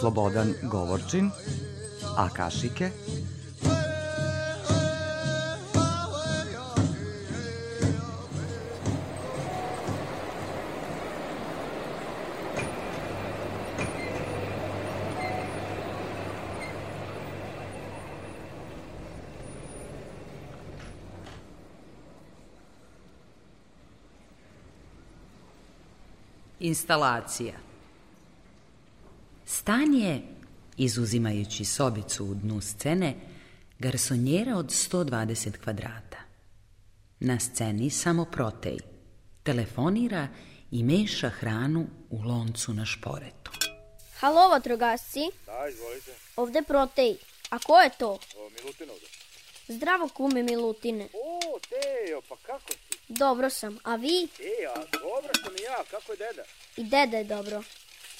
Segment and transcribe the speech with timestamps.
[0.00, 1.30] Slobodan Govorčin,
[2.16, 2.90] a kašike
[26.64, 27.54] Instalacija
[29.46, 30.22] Stan je,
[30.76, 33.14] izuzimajući sobicu u dnu scene,
[33.78, 36.18] garsonjera od 120 kvadrata.
[37.20, 38.78] Na sceni samo protej.
[39.42, 40.28] Telefonira
[40.70, 43.50] i meša hranu u loncu na šporetu.
[44.18, 45.20] Halo, vatrogasci.
[45.46, 46.14] Da, izvolite.
[46.36, 47.16] Ovde protej.
[47.50, 48.10] A ko je to?
[48.10, 49.06] O, Milutin ovde.
[49.68, 51.04] Zdravo, kume Milutine.
[51.04, 52.72] O, Tejo, pa kako?
[53.08, 53.78] Dobro sam.
[53.82, 54.28] A vi?
[54.38, 56.42] E, a dobro sam i ja, kako je deda?
[56.76, 57.62] I deda je dobro.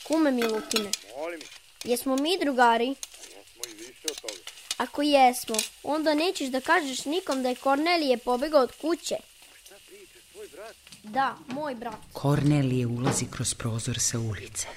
[0.02, 0.90] Kume Milutine.
[1.16, 1.40] Molim,
[1.84, 2.86] Jesmo mi drugari?
[2.86, 4.40] jesmo i više od toga.
[4.77, 9.16] Ako jesmo, onda nećeš da kažeš nikom da je Kornelije pobegao od kuće.
[9.64, 10.77] Šta pričaš, tvoj brat?
[11.02, 11.94] Da, moj brat.
[12.12, 14.68] Kornelije ulazi kroz prozor sa ulice.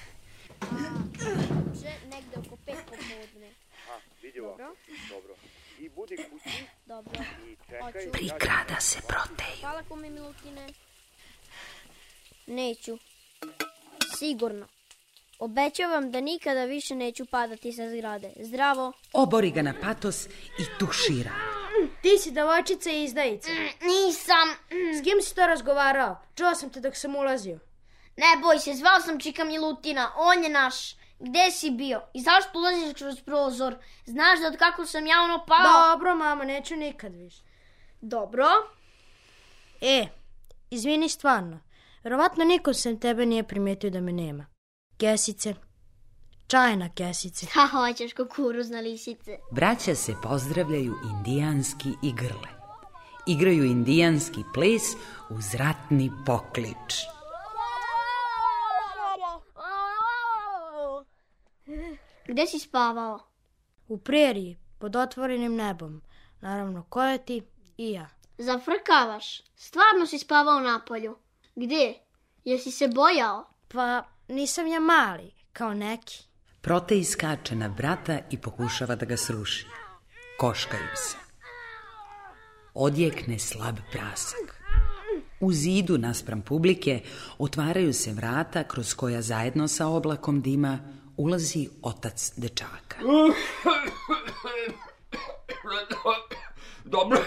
[1.82, 3.50] Že negde oko pet popodne.
[3.90, 4.58] A, vidi ovako.
[4.58, 4.74] Dobro.
[5.10, 5.34] Dobro.
[5.80, 7.20] I budi kući Dobro.
[7.46, 8.10] i čekaj.
[8.12, 9.37] Prikrada se proteju.
[9.68, 10.66] Hvala kume Milutine.
[12.46, 12.98] Neću.
[14.18, 14.66] Sigurno.
[15.38, 18.32] Obećavam da nikada više neću padati sa zgrade.
[18.40, 18.92] Zdravo.
[19.12, 20.26] Obori ga na patos
[20.58, 21.30] i tušira.
[22.02, 23.48] Ti si devojčica i izdajica.
[23.82, 24.48] Nisam.
[25.00, 26.20] S kim si to razgovarao?
[26.34, 27.58] Čuo sam te dok sam ulazio.
[28.16, 30.12] Ne boj se, zvao sam Čika Milutina.
[30.16, 30.94] On je naš.
[31.18, 32.02] Gde si bio?
[32.14, 33.76] I zašto ulaziš kroz prozor?
[34.06, 35.90] Znaš da od kako sam ja ono pao?
[35.90, 37.42] Dobro, mama, neću nikad više.
[38.00, 38.46] Dobro.
[39.80, 40.06] E,
[40.70, 41.60] izvini stvarno.
[42.04, 44.46] Verovatno niko sem tebe nije primetio da me nema.
[44.96, 45.54] Kesice.
[46.46, 47.46] Čajna kesice.
[47.52, 49.38] Ha, hoćeš kukuruzna lisice.
[49.50, 52.58] Braća se pozdravljaju indijanski i grle.
[53.26, 54.82] Igraju indijanski ples
[55.30, 56.94] uz ratni poklič.
[62.28, 63.18] Gde si spavao?
[63.88, 66.02] U preriji, pod otvorenim nebom.
[66.40, 67.42] Naravno, ko je ti
[67.76, 68.08] i ja.
[68.38, 69.42] Zafrkavaš.
[69.56, 71.16] Stvarno si spavao na polju.
[71.56, 71.94] Gde?
[72.44, 73.50] Jesi se bojao?
[73.68, 76.24] Pa, nisam ja mali, kao neki.
[76.60, 79.66] Protej skače na brata i pokušava da ga sruši.
[80.38, 81.16] Koškaju se.
[82.74, 84.62] Odjekne slab prasak.
[85.40, 87.00] U zidu naspram publike
[87.38, 90.78] otvaraju se vrata kroz koja zajedno sa oblakom dima
[91.16, 92.96] ulazi otac dečaka.
[96.90, 97.18] Dobro,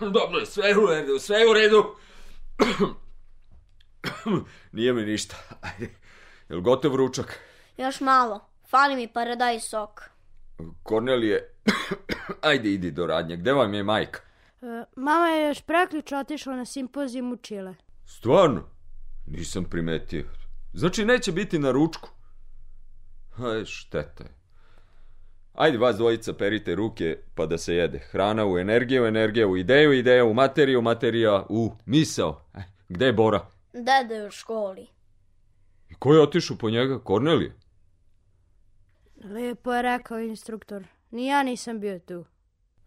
[0.20, 1.84] dobro, sve u redu, sve u redu.
[4.72, 5.36] Nije mi ništa.
[5.68, 5.94] Ajde,
[6.48, 7.40] jel gotov ručak?
[7.76, 8.40] Još malo.
[8.70, 10.02] Fali mi paradaj sok.
[10.82, 11.54] Kornelije,
[12.40, 13.36] ajde idi do radnje.
[13.36, 14.20] Gde vam je majka?
[14.62, 17.74] E, mama je još preključ otišla na simpozijum u Čile.
[18.06, 18.68] Stvarno?
[19.26, 20.24] Nisam primetio.
[20.72, 22.08] Znači neće biti na ručku?
[23.38, 24.35] Aj, šteta je.
[25.56, 27.98] Ajde vas dvojica perite ruke pa da se jede.
[27.98, 32.40] Hrana u energiju, energija u ideju, ideja u materiju, materija u misao.
[32.54, 33.46] E, gde je Bora?
[33.72, 34.86] Deda je u školi.
[35.90, 36.98] I ko je otišao po njega?
[36.98, 37.52] Kornelije?
[39.24, 40.84] Lepo je rekao instruktor.
[41.10, 42.24] Ni ja nisam bio tu.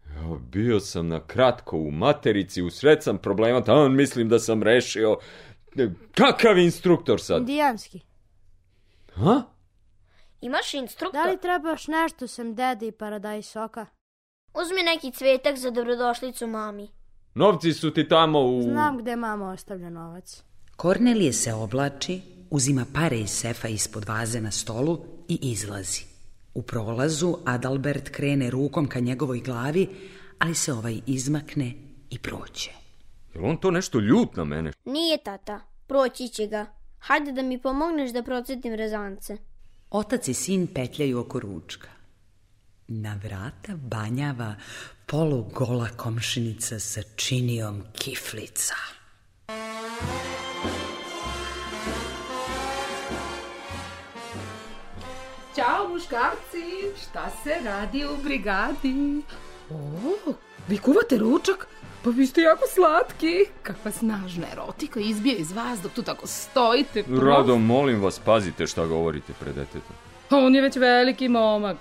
[0.06, 4.62] Ja, bio sam na kratko u materici, u sred sam problema, tamo mislim da sam
[4.62, 5.18] rešio.
[5.76, 7.40] E, Kakav instruktor sad?
[7.40, 8.00] Indijanski.
[9.14, 9.42] Ha?
[10.40, 11.24] Imaš instruktor?
[11.24, 13.86] Da li treba još nešto sem dede i paradaj soka?
[14.54, 16.88] Uzmi neki cvetak za dobrodošlicu mami.
[17.34, 18.62] Novci su ti tamo u...
[18.62, 20.42] Znam gde mama ostavlja novac.
[20.76, 22.20] Kornelije se oblači,
[22.50, 26.02] uzima pare iz sefa ispod vaze na stolu i izlazi.
[26.54, 29.88] U prolazu Adalbert krene rukom ka njegovoj glavi,
[30.38, 31.72] ali se ovaj izmakne
[32.10, 32.70] i proće.
[33.34, 34.72] Jel on to nešto ljut na mene?
[34.84, 35.60] Nije tata.
[35.86, 36.66] Proći će ga.
[36.98, 39.36] Hajde da mi pomogneš da procetim rezance.
[39.90, 41.88] Otac i sin petljaju oko ručka.
[42.88, 44.54] Na vrata banjava
[45.06, 48.74] polugola komšinica sa činijom kiflica.
[55.56, 56.64] Ćao muškarci,
[57.02, 59.22] šta se radi u brigadi?
[59.70, 60.32] O,
[60.68, 61.66] vi kuvate ručak?
[62.04, 63.44] Pa vi ste jako slatki.
[63.62, 67.02] Kakva snažna erotika izbija iz vas dok tu tako stojite.
[67.02, 67.22] prof.
[67.22, 69.96] Rado, molim vas, pazite šta govorite pred detetom.
[70.30, 71.76] A on je već veliki momak.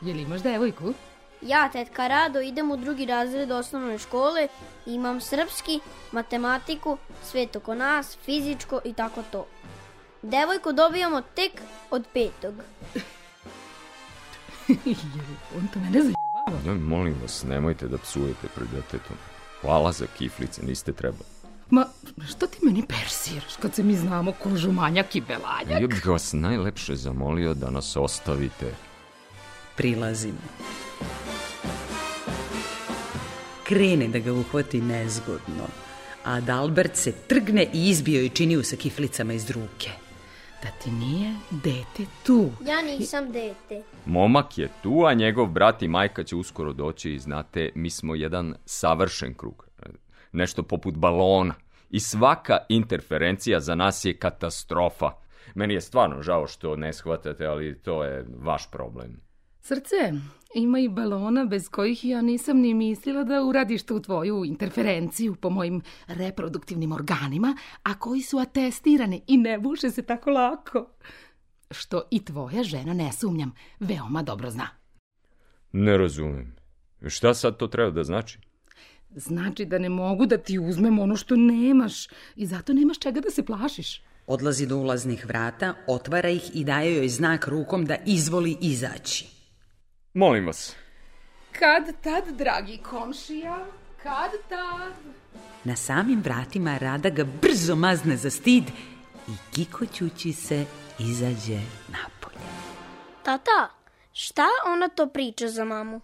[0.00, 0.94] Je li imaš devojku?
[1.42, 4.48] Ja, tetka Rado, idem u drugi razred osnovne škole,
[4.86, 5.80] imam srpski,
[6.12, 9.46] matematiku, sve to ko nas, fizičko i tako to.
[10.22, 11.52] Devojku dobijamo tek
[11.90, 12.54] od petog.
[15.56, 16.60] On to mene zajebava.
[16.66, 19.16] Ne, molim vas, nemojte da psujete pred detetom.
[19.60, 21.24] Hvala za kiflice, niste trebali.
[21.70, 21.86] Ma,
[22.30, 25.80] što ti meni persiraš kad se mi znamo kožu manjak i belanjak?
[25.80, 28.74] Ja bih vas najlepše zamolio da nas ostavite.
[29.76, 30.38] Prilazimo.
[33.64, 35.64] Krene da ga uhvati nezgodno,
[36.24, 39.90] a Adalbert se trgne i izbio i činiju sa kiflicama iz ruke.
[40.62, 42.50] Da ti nije dete tu.
[42.66, 43.82] Ja nisam dete.
[44.06, 48.14] Momak je tu, a njegov brat i majka će uskoro doći i znate, mi smo
[48.14, 49.66] jedan savršen krug.
[50.32, 51.54] Nešto poput balona.
[51.90, 55.10] I svaka interferencija za nas je katastrofa.
[55.54, 59.20] Meni je stvarno žao što ne shvatate, ali to je vaš problem.
[59.60, 60.12] Srce,
[60.54, 65.50] ima i balona bez kojih ja nisam ni mislila da uradiš tu tvoju interferenciju po
[65.50, 70.90] mojim reproduktivnim organima, a koji su atestirani i ne buše se tako lako.
[71.70, 74.68] Što i tvoja žena, ne sumnjam, veoma dobro zna.
[75.72, 76.56] Ne razumem.
[77.08, 78.38] Šta sad to treba da znači?
[79.10, 82.06] Znači da ne mogu da ti uzmem ono što nemaš
[82.36, 84.02] i zato nemaš čega da se plašiš.
[84.26, 89.39] Odlazi do ulaznih vrata, otvara ih i daje joj znak rukom da izvoli izaći.
[90.14, 90.76] Molim vas.
[91.58, 93.66] Kad tad, dragi komšija,
[94.02, 94.92] kad tad?
[95.64, 98.64] Na samim vratima Rada ga brzo mazne za stid
[99.28, 100.64] i kikoćući se
[100.98, 102.46] izađe napolje.
[103.22, 103.70] Tata,
[104.12, 106.00] šta ona to priča za mamu?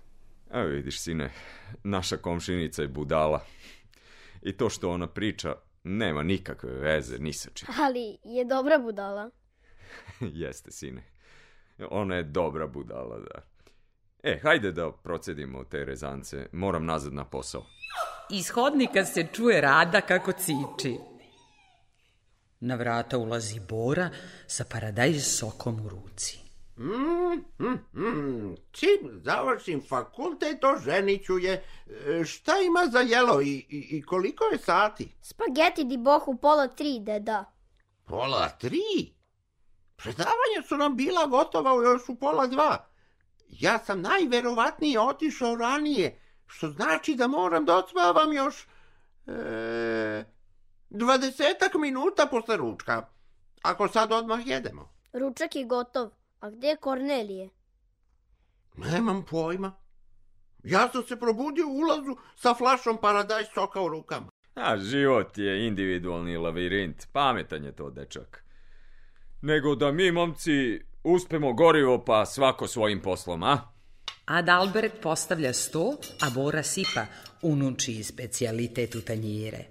[0.53, 1.31] Evo vidiš, sine,
[1.85, 3.45] naša komšinica je budala.
[4.43, 5.55] I to što ona priča
[5.85, 7.69] nema nikakve veze ni sa čim.
[7.81, 9.31] Ali je dobra budala.
[10.21, 11.03] Jeste, sine.
[11.91, 13.56] Ona je dobra budala, da.
[14.27, 16.49] E, hajde da procedimo te rezance.
[16.53, 17.67] Moram nazad na posao.
[18.31, 20.99] Iz hodnika se čuje Rada kako ciči.
[22.61, 24.11] Na vrata ulazi Bora
[24.47, 26.39] sa paradajz sokom u ruci.
[26.77, 28.57] Mm, mm, mm.
[28.71, 31.53] Čim završim fakultet, oženiću je.
[31.53, 35.09] E, Šta ima za jelo i, i, i koliko je sati?
[35.23, 37.45] Spageti di boh u pola tri, deda.
[38.05, 39.15] Pola tri?
[39.97, 42.96] Predavanja su nam bila gotova još u pola dva.
[43.49, 48.67] Ja sam najverovatnije otišao ranije, što znači da moram da odspavam još
[49.27, 50.25] e,
[50.91, 53.09] dvadesetak minuta posle ručka.
[53.63, 54.93] Ako sad odmah jedemo.
[55.13, 56.11] Ručak je gotov.
[56.41, 57.51] A gde je Kornelije?
[58.77, 59.73] Nemam pojma.
[60.65, 64.29] Ja sam se probudio u ulazu sa flašom paradajz soka u rukama.
[64.55, 67.07] A život je individualni lavirint.
[67.13, 68.45] Pametan je to, dečak.
[69.43, 73.59] Nego da mi, momci, uspemo gorivo pa svako svojim poslom, a?
[74.25, 77.07] Adalbert postavlja sto, a Bora sipa
[77.43, 79.65] unučiji specijalitet u tanjire.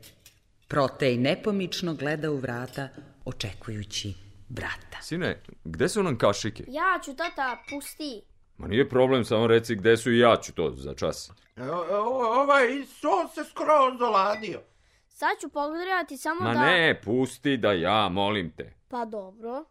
[0.68, 2.90] Protej nepomično gleda u vrata,
[3.26, 4.14] očekujući
[4.50, 5.02] brata.
[5.02, 6.64] Sine, gde su nam kašike?
[6.68, 8.22] Ja ću, tata, pusti.
[8.58, 11.32] Ma nije problem, samo reci gde su i ja ću to za čas.
[11.58, 14.62] E, o- ovaj sos se skroz doladio.
[15.08, 16.66] Sad ću pogledati samo Ma da...
[16.66, 18.74] ne, pusti da ja, molim te.
[18.90, 19.66] Pa dobro.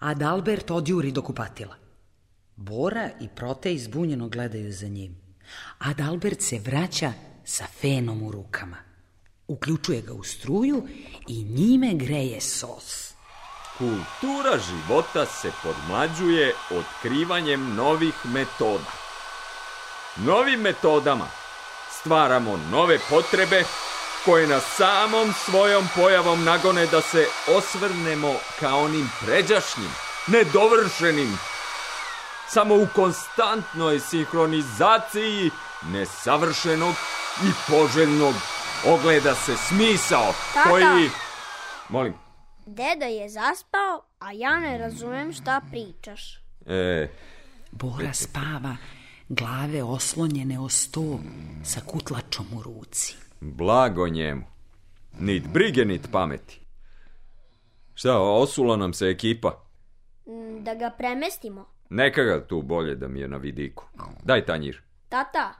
[0.00, 1.76] Adalbert odjuri do kupatila.
[2.56, 5.16] Bora i Protej zbunjeno gledaju za njim.
[5.78, 7.12] Adalbert se vraća
[7.44, 8.76] sa fenom u rukama.
[9.48, 10.88] Uključuje ga u struju
[11.28, 13.12] i njime greje sos.
[13.78, 18.92] Kultura života se podmlađuje otkrivanjem novih metoda.
[20.16, 21.26] Novim metodama
[22.00, 23.64] stvaramo nove potrebe
[24.24, 29.90] koje nas samom svojom pojavom nagone da se osvrnemo ka onim pređašnjim,
[30.26, 31.38] nedovršenim.
[32.48, 35.50] Samo u konstantnoj sinhronizaciji
[35.92, 36.94] nesavršenog
[37.42, 38.34] i poželjnog
[38.86, 40.70] ogleda se smisao Tata!
[40.70, 41.10] koji...
[41.88, 42.14] Molim.
[42.66, 46.40] Deda je zaspao, a ja ne razumem šta pričaš.
[46.66, 47.08] E,
[47.70, 48.76] Bora spava,
[49.28, 51.18] glave oslonjene o sto,
[51.64, 53.29] sa kutlačom u ruci.
[53.40, 54.42] Blago njemu.
[55.18, 56.60] Nit brige, nit pameti.
[57.94, 59.64] Šta, osula nam se ekipa?
[60.26, 61.66] Mm, Da ga premestimo.
[61.90, 63.84] Neka ga tu bolje da mi je na vidiku.
[64.24, 64.82] Daj tanjir.
[65.08, 65.52] Tata,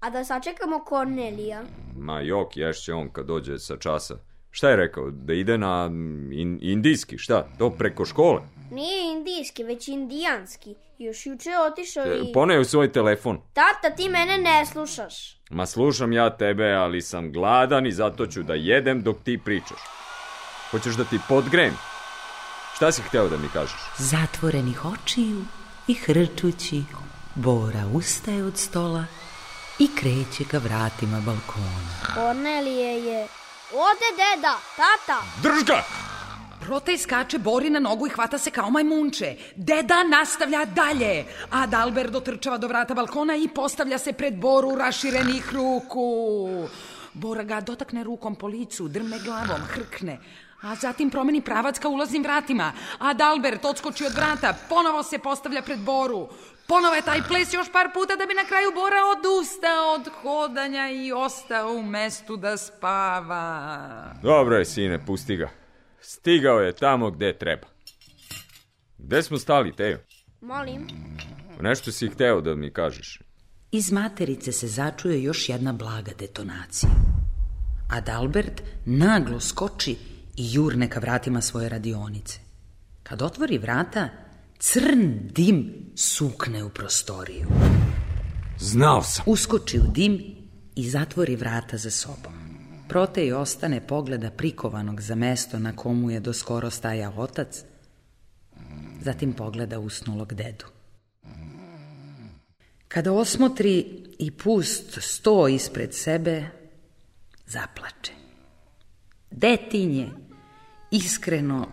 [0.00, 1.62] a da sačekamo Kornelija.
[1.96, 4.16] Ma jok, ješće on kad dođe sa časa.
[4.50, 5.10] Šta je rekao?
[5.10, 7.46] Da ide na mm, in- indijski, šta?
[7.58, 8.40] To preko škole?
[8.72, 10.74] Nije indijski, već indijanski.
[10.98, 12.32] Još juče je otišao E, i...
[12.32, 13.40] Poneo svoj telefon.
[13.52, 15.38] Tata, ti mene ne slušaš.
[15.50, 19.80] Ma slušam ja tebe, ali sam gladan i zato ću da jedem dok ti pričaš.
[20.70, 21.76] Hoćeš da ti podgrem?
[22.76, 23.80] Šta si hteo da mi kažeš?
[23.98, 25.44] Zatvorenih očiju
[25.88, 26.82] i hrčući
[27.34, 29.04] Bora ustaje od stola
[29.78, 32.14] i kreće ka vratima balkona.
[32.14, 33.26] Kornelije je...
[33.72, 35.22] Ode, deda, tata!
[35.42, 36.11] Drž ga!
[36.66, 39.36] Protej skače Bori na nogu i hvata se kao majmunče.
[39.56, 41.24] Deda nastavlja dalje.
[41.50, 46.68] Adalbert dotrčava do vrata balkona i postavlja se pred Boru raširenih ruku.
[47.12, 50.18] Bora ga dotakne rukom po licu, drme glavom, hrkne.
[50.62, 52.72] A zatim promeni pravac ka ulaznim vratima.
[52.98, 56.28] Adalbert odskoči od vrata, ponovo se postavlja pred Boru.
[56.66, 60.90] Ponovo je taj ples još par puta da bi na kraju Bora odustao od hodanja
[60.90, 64.14] i ostao u mestu da spava.
[64.22, 65.61] Dobro je, sine, pusti ga.
[66.02, 67.66] Stigao je tamo gde treba.
[68.98, 69.98] Gde smo stali, Tejo?
[70.40, 70.86] Molim.
[71.60, 73.20] Nešto si hteo da mi kažeš.
[73.70, 76.90] Iz materice se začuje još jedna blaga detonacija.
[77.90, 79.96] Adalbert naglo skoči
[80.36, 82.40] i jurne ka vratima svoje radionice.
[83.02, 84.08] Kad otvori vrata,
[84.58, 87.46] crn dim sukne u prostoriju.
[88.58, 89.24] Znao sam.
[89.28, 90.36] Uskoči u dim
[90.76, 92.41] i zatvori vrata za sobom.
[92.92, 97.64] Protej ostane pogleda prikovanog za mesto na komu je do skoro stajao otac,
[99.00, 100.64] zatim pogleda usnulog dedu.
[102.88, 106.44] Kada osmotri i pust sto ispred sebe,
[107.46, 108.12] zaplače.
[109.30, 110.10] Detinje,
[110.90, 111.68] iskreno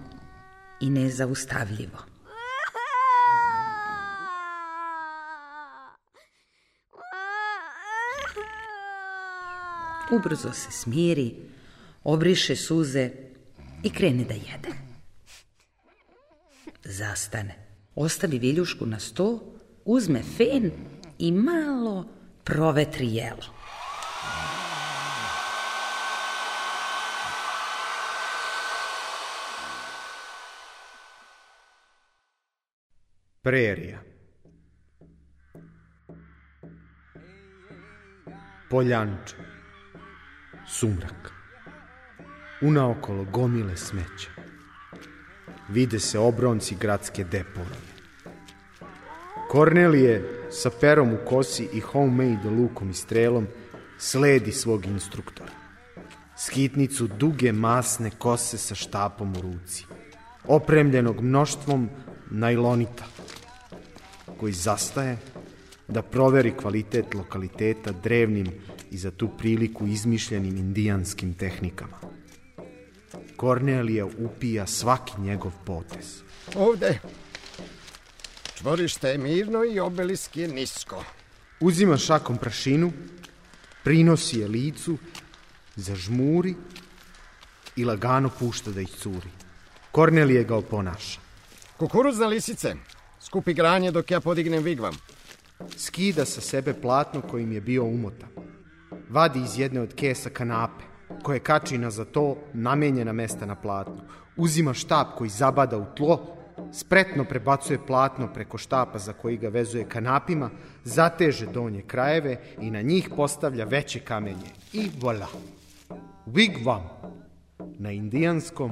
[0.81, 2.08] i nezaustavljivo.
[10.11, 11.35] Ubrzo se smiri,
[12.03, 13.09] obriše suze
[13.83, 14.69] i krene da jede.
[16.83, 17.55] Zastane,
[17.95, 19.53] ostavi viljušku na sto,
[19.85, 20.71] uzme fen
[21.19, 22.05] i malo
[22.43, 23.59] provetri jelo.
[33.41, 33.99] Prerija
[38.69, 39.48] Poljanče
[40.71, 41.31] Sumrak.
[42.61, 44.29] Unaokolo gomile smeća.
[45.69, 47.89] Vide se obronci gradske deponije.
[49.49, 53.47] Kornelije sa perom u kosi i homemade lukom i strelom
[53.97, 55.51] sledi svog instruktora.
[56.37, 59.85] Skitnicu duge masne kose sa štapom u ruci,
[60.47, 61.89] opremljenog mnoštvom
[62.31, 63.05] najlonita,
[64.39, 65.17] koji zastaje
[65.89, 68.47] da proveri kvalitet lokaliteta drevnim
[68.91, 71.97] i za tu priliku izmišljenim indijanskim tehnikama.
[73.35, 76.21] Kornelija upija svaki njegov potez.
[76.55, 76.99] Ovde.
[78.57, 81.03] Čvorište je mirno i obelisk je nisko.
[81.59, 82.91] Uzima šakom prašinu,
[83.83, 84.97] prinosi je licu,
[85.75, 86.55] zažmuri
[87.75, 89.29] i lagano pušta da ih curi.
[89.91, 91.19] Kornelije ga oponaša.
[91.77, 92.75] Kukuruzne lisice.
[93.21, 94.95] Skupi granje dok ja podignem vigvam.
[95.77, 98.29] Skida sa sebe platno kojim je bio umotan.
[99.09, 100.83] Vadi iz jedne od kesa kanape,
[101.23, 104.01] koje kači na za to namenjena mesta na platnu.
[104.37, 106.35] Uzima štap koji zabada u tlo,
[106.73, 110.49] spretno prebacuje platno preko štapa za koji ga vezuje kanapima,
[110.83, 114.49] zateže donje krajeve i na njih postavlja veće kamenje.
[114.73, 115.27] I voila!
[116.27, 116.81] Wigwam!
[117.77, 118.71] Na indijanskom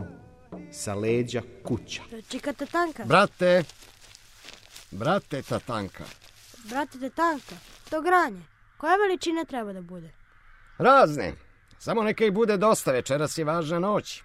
[0.72, 2.02] sa leđa kuća.
[2.28, 3.06] Čika tatanka.
[3.06, 3.64] Brate.
[4.92, 6.04] Brate tatanka.
[6.70, 7.56] Brate tatanka.
[7.90, 8.42] To granje.
[8.78, 10.12] Koja veličina treba da bude?
[10.78, 11.34] Razne.
[11.80, 14.24] Samo neka ih bude dosta, večeras je važna noć.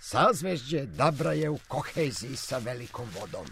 [0.00, 3.46] Sazvežđe Dabra je u koheziji sa velikom vodom.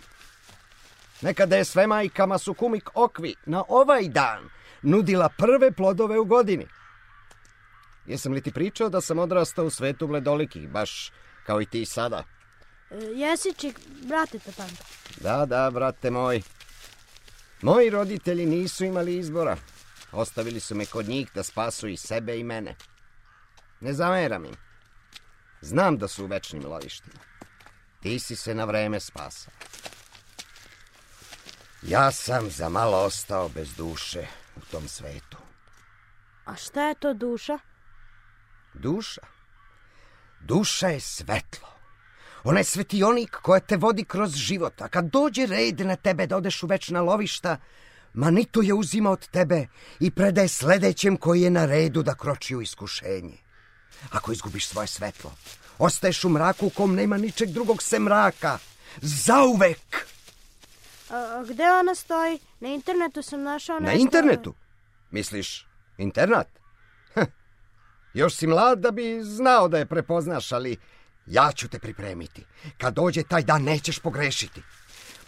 [1.20, 4.48] Nekada je sve majkama su kumik okvi na ovaj dan
[4.82, 6.66] nudila prve plodove u godini.
[8.06, 11.12] Jesam li ti pričao da sam odrastao u svetu bledolikih, baš
[11.46, 12.25] kao i ti sada?
[12.90, 14.84] E, jesičik, brate tatanka.
[15.20, 16.42] Da, da, brate moj.
[17.62, 19.56] Moji roditelji nisu imali izbora.
[20.12, 22.76] Ostavili su me kod njih da spasu i sebe i mene.
[23.80, 24.56] Ne zameram im.
[25.60, 27.20] Znam da su u večnim lovištima.
[28.02, 29.52] Ti si se na vreme spasao.
[31.82, 35.36] Ja sam za malo ostao bez duše u tom svetu.
[36.44, 37.58] A šta je to duša?
[38.74, 39.20] Duša?
[40.40, 41.77] Duša je svetlo.
[42.45, 46.37] Ona je svetionik koja te vodi kroz život, a kad dođe red na tebe da
[46.37, 47.57] odeš u večna lovišta,
[48.14, 49.66] Manitu je uzima od tebe
[50.00, 53.38] i predaje sledećem koji je na redu da kroči u iskušenje.
[54.11, 55.33] Ako izgubiš svoje svetlo,
[55.78, 58.59] ostaješ u mraku u kom nema ničeg drugog sem mraka.
[59.00, 60.07] Zauvek!
[61.11, 62.38] A, a gde ona stoji?
[62.61, 64.00] Na internetu sam našao Na nešto...
[64.00, 64.54] internetu?
[65.11, 65.66] Misliš,
[65.99, 66.49] internat?
[67.14, 67.28] Heh,
[68.14, 70.76] Još si mlad da bi znao da je prepoznaš, ali
[71.30, 72.44] ja ću te pripremiti.
[72.78, 74.62] Kad dođe taj dan nećeš pogrešiti.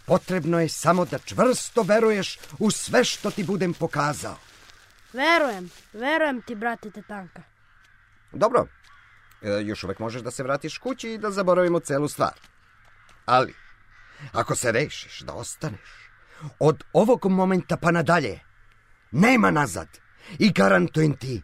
[0.06, 4.36] Potrebno je samo da čvrsto veruješ u sve što ti budem pokazao.
[5.12, 7.42] Verujem, verujem ti, brate Tatanka.
[8.32, 8.66] Dobro,
[9.42, 12.34] e, još uvek možeš da se vratiš kući i da zaboravimo celu stvar.
[13.26, 13.54] Ali,
[14.32, 16.10] ako se rešiš da ostaneš,
[16.58, 18.40] od ovog momenta pa nadalje,
[19.10, 19.88] nema nazad
[20.38, 21.42] i garantujem ti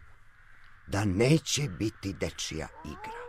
[0.87, 3.26] da neće biti dečija igra.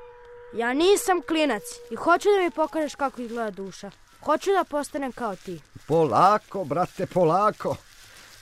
[0.53, 3.91] Ja nisam klinac i hoću da mi pokažeš kako izgleda duša.
[4.21, 5.61] Hoću da postanem kao ti.
[5.87, 7.77] Polako, brate, polako.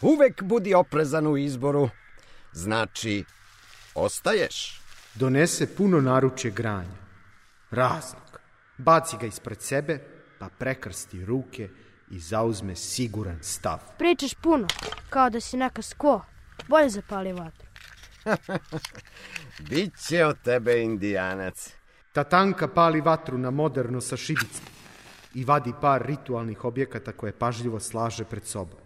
[0.01, 1.89] Uvek budi oprezan u izboru.
[2.53, 3.25] Znači,
[3.95, 4.81] ostaješ.
[5.15, 6.97] Donese puno naručje granja.
[7.71, 8.41] Raznog.
[8.79, 9.99] Baci ga ispred sebe,
[10.39, 11.69] pa prekrsti ruke
[12.11, 13.79] i zauzme siguran stav.
[13.99, 14.67] Pričaš puno,
[15.11, 16.25] kao da si neka skvo.
[16.69, 17.67] Bolje zapali vatru.
[19.71, 21.76] Biće od tebe indijanac.
[22.17, 24.65] Tatanka pali vatru na moderno sa šibicom
[25.35, 28.79] i vadi par ritualnih objekata koje pažljivo slaže pred sobom.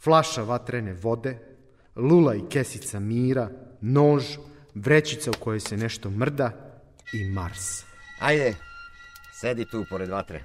[0.00, 1.34] Flaša vatrene vode,
[1.96, 3.50] lula i kesica mira,
[3.80, 4.24] nož,
[4.74, 6.50] vrećica u kojoj se nešto mrda
[7.12, 7.84] i Mars.
[8.20, 8.54] Ajde,
[9.40, 10.42] sedi tu pored vatre.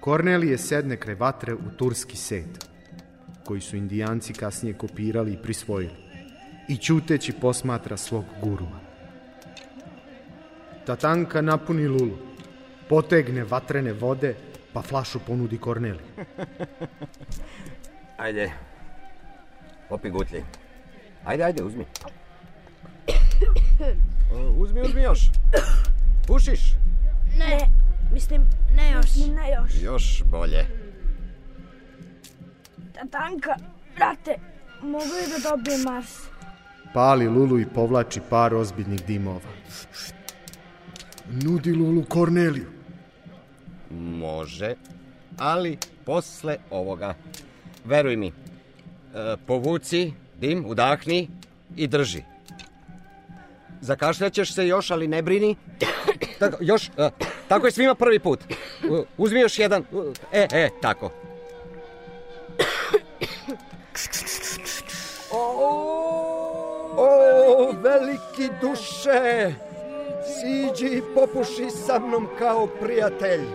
[0.00, 2.68] Kornelije sedne kraj vatre u turski set,
[3.44, 6.07] koji su indijanci kasnije kopirali i prisvojili,
[6.68, 8.80] i ćuteći posmatra svog gurua.
[10.86, 12.16] Tatanka napuni lulu,
[12.88, 14.34] potegne vatrene vode,
[14.72, 16.06] pa flašu ponudi Korneliju.
[18.16, 18.50] Ajde,
[19.88, 20.44] popi gutlji.
[21.24, 21.84] Ajde, ajde, uzmi.
[24.62, 25.20] Uzmi, uzmi još.
[26.26, 26.60] Pušiš?
[27.38, 27.58] Ne,
[28.12, 28.42] mislim,
[28.76, 29.16] ne još.
[29.16, 29.82] Ne još.
[29.82, 30.66] Još bolje.
[32.94, 33.56] Tatanka,
[33.96, 34.34] brate,
[34.82, 36.37] mogu li da dobijem Mars?
[36.94, 39.40] Pali lulu i povlači par ozbiljnih dimova.
[41.30, 42.66] Nudi lulu Korneliju.
[43.90, 44.74] Može,
[45.38, 47.14] ali posle ovoga.
[47.84, 48.32] Veruj mi, e,
[49.46, 51.28] povuci dim, udahni
[51.76, 52.22] i drži.
[53.80, 55.56] Zakašljaćeš se još, ali ne brini.
[56.38, 57.10] Tako, još, e,
[57.48, 58.40] tako je svima prvi put.
[59.16, 59.84] Uzmi još jedan.
[60.32, 61.10] E, e, tako.
[66.98, 69.54] O, veliki duše,
[70.24, 73.46] siđi i popuši sa mnom kao prijatelj.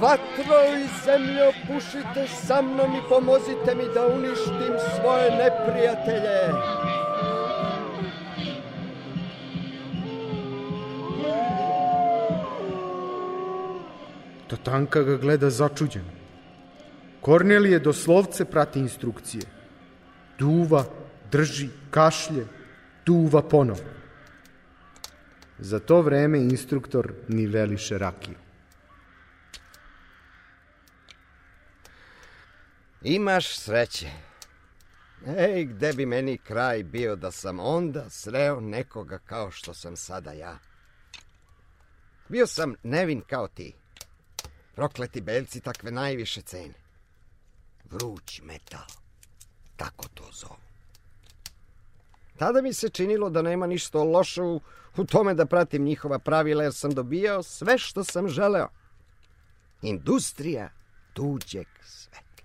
[0.00, 6.52] Vatro i zemljo, pušite sa mnom i pomozite mi da uništim svoje neprijatelje.
[14.46, 16.10] Tatanka ga gleda začuđeno.
[17.20, 19.42] Kornelije doslovce prati instrukcije.
[20.38, 20.84] Duva,
[21.36, 22.46] drži, kašlje,
[23.06, 23.80] duva ponovo.
[25.58, 28.36] Za to vreme instruktor niveliše rakiju.
[33.02, 34.10] Imaš sreće.
[35.26, 40.32] Ej, gde bi meni kraj bio da sam onda sreo nekoga kao što sam sada
[40.32, 40.58] ja.
[42.28, 43.72] Bio sam nevin kao ti.
[44.74, 46.74] Prokleti belci takve najviše cene.
[47.84, 48.86] Vruć metal.
[49.76, 50.65] Tako to zovu.
[52.38, 54.60] Tada mi se činilo da nema ništa loše u,
[54.96, 58.68] u tome da pratim njihova pravila jer sam dobijao sve što sam želeo.
[59.82, 60.70] Industrija
[61.12, 62.42] tuđeg sveta.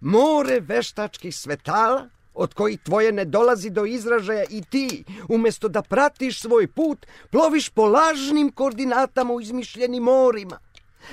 [0.00, 6.40] More veštačkih svetala od kojih tvoje ne dolazi do izražaja i ti, umesto da pratiš
[6.40, 10.58] svoj put, ploviš po lažnim koordinatama u izmišljenim morima.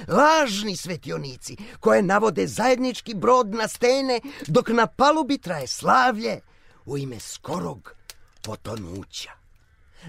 [0.08, 6.39] Lažni svetionici koje navode zajednički brod na stene dok na palubi traje slavlje
[6.88, 7.95] u ime skorog
[8.41, 9.32] potonuća.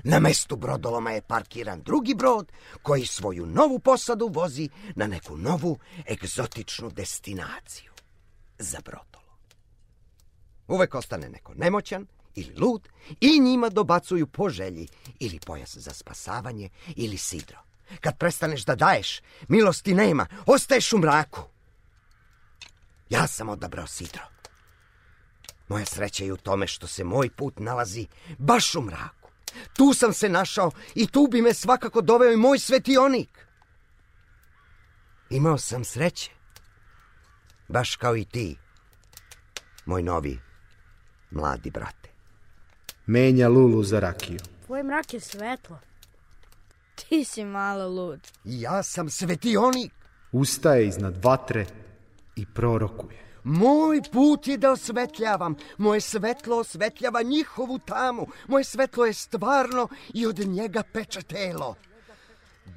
[0.05, 5.79] Na mestu brodoloma je parkiran drugi brod koji svoju novu posadu vozi na neku novu
[6.11, 7.93] egzotičnu destinaciju
[8.59, 9.39] za brodolo.
[10.69, 12.89] Uvek ostane neko nemoćan ili lud
[13.21, 14.89] i njima dobacuju po želji
[15.19, 17.59] ili pojas za spasavanje ili sidro.
[18.01, 21.41] Kad prestaneš da daješ, milosti nema, ostaješ u mraku.
[23.11, 24.38] Ja sam odabrao sidro.
[25.69, 28.07] Moja sreća je u tome što se moj put nalazi
[28.39, 29.31] baš u mraku.
[29.77, 33.47] Tu sam se našao i tu bi me svakako doveo i moj svetionik.
[35.31, 36.31] Imao sam sreće.
[37.69, 38.57] Baš kao i ti,
[39.85, 40.39] moj novi,
[41.31, 42.11] mladi brate.
[43.07, 44.39] Menja lulu za rakiju.
[44.67, 45.79] Tvoj mrak je svetlo.
[46.95, 48.21] Ti si malo lud.
[48.45, 49.93] Ja sam svetionik.
[50.33, 51.67] Ustaje iznad vatre
[52.37, 53.28] i prorokuje.
[53.49, 55.55] Moj put je da osvetljavam.
[55.79, 58.27] Moje svetlo osvetljava njihovu tamu.
[58.49, 61.75] Moje svetlo je stvarno i od njega peče telo.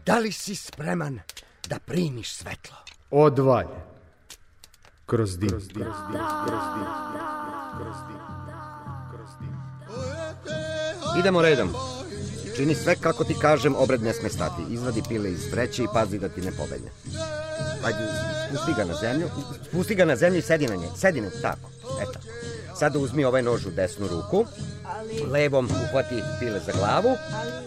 [0.06, 1.20] Da li si spreman
[1.68, 2.76] da primiš svetlo.
[3.12, 3.92] Odvalje.
[5.06, 5.50] Kroz dim.
[5.50, 5.82] Kroz dim.
[11.20, 11.74] Idemo redom.
[12.56, 14.62] Čini sve kako ti kažem, obred ne sme stati.
[14.70, 16.92] Izvadi pile iz vreće i pazi da ti ne pobegne.
[17.86, 18.00] Ajde,
[18.48, 19.30] spusti ga na zemlju.
[19.70, 20.88] Spusti ga na zemlju i sedi na nje.
[20.98, 21.70] Sedi na tako.
[22.02, 22.20] Eto.
[22.80, 24.46] Sada uzmi ovaj nož u desnu ruku.
[25.32, 27.18] Levom uhvati pile za glavu.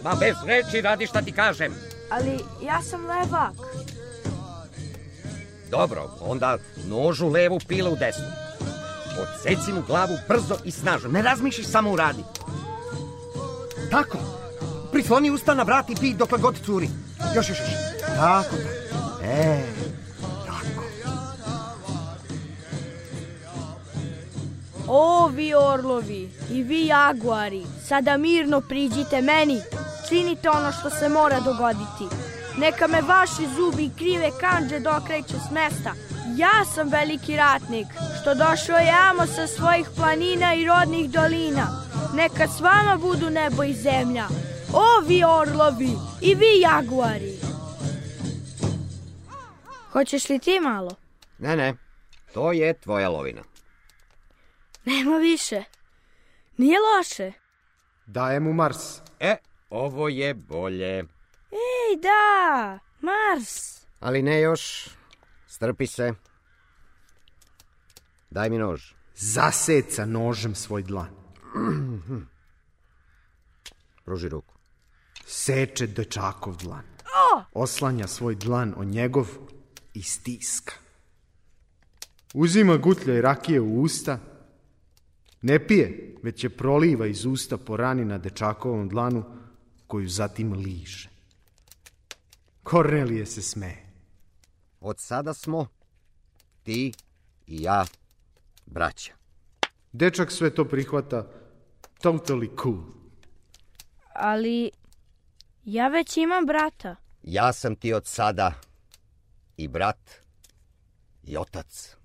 [0.02, 1.74] Ma bez reči radi šta ti kažem.
[2.10, 3.54] Ali ja sam levak.
[5.70, 8.24] Dobro, onda nožu levu pile u desnu.
[9.22, 11.10] Odseci mu glavu brzo i snažno.
[11.10, 12.24] Ne razmišljaš, samo uradi.
[13.90, 14.18] Tako.
[14.92, 16.88] Prisloni usta na vrat i pij dokle god curi.
[17.34, 17.68] Još, još, još.
[18.16, 18.56] Tako.
[19.24, 19.62] E,
[24.88, 29.60] O, vi orlovi i vi jaguari, sada mirno priđite meni.
[30.08, 32.16] Činite ono što se mora dogoditi.
[32.58, 35.94] Neka me vaši zubi i krive kanđe dokreću s mesta.
[36.36, 37.86] Ja sam veliki ratnik,
[38.20, 41.66] što došao jamo sa svojih planina i rodnih dolina.
[42.14, 44.24] Neka s vama budu nebo i zemlja.
[44.72, 47.38] O, vi orlovi i vi jaguari.
[49.92, 50.90] Hoćeš li ti malo?
[51.38, 51.74] Ne, ne.
[52.34, 53.42] To je tvoja lovina.
[54.84, 55.64] Nema više.
[56.56, 57.32] Nije loše.
[58.06, 59.00] Daje mu Mars.
[59.20, 59.36] E,
[59.70, 60.98] ovo je bolje.
[61.50, 63.84] Ej, da, Mars.
[64.00, 64.88] Ali ne još.
[65.46, 66.14] Strpi se.
[68.30, 68.92] Daj mi nož.
[69.16, 71.10] Zaseca nožem svoj dlan.
[74.04, 74.54] Pruži ruku.
[75.26, 76.84] Seče dečakov dlan.
[77.52, 79.28] Oslanja svoj dlan o njegov
[79.94, 80.74] i stiska.
[82.34, 84.18] Uzima gutljaj rakije u usta.
[85.46, 89.24] Ne pije, već je proliva iz usta po rani na dečakovom dlanu,
[89.86, 91.08] koju zatim liže.
[92.62, 93.92] Kornelije se smeje.
[94.80, 95.66] Od sada smo
[96.62, 96.92] ti
[97.46, 97.84] i ja
[98.66, 99.12] braća.
[99.92, 101.26] Dečak sve to prihvata
[102.02, 102.80] totally cool.
[104.14, 104.70] Ali
[105.64, 106.96] ja već imam brata.
[107.22, 108.52] Ja sam ti od sada
[109.56, 110.10] i brat
[111.24, 111.96] i otac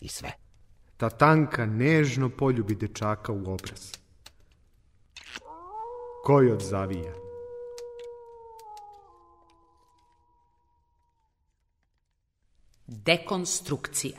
[0.00, 0.41] i sve.
[1.02, 3.92] Ta tanka nežno poljubi dečaka u obraz.
[6.24, 7.12] Koji od zavija?
[12.86, 14.18] Dekonstrukcija.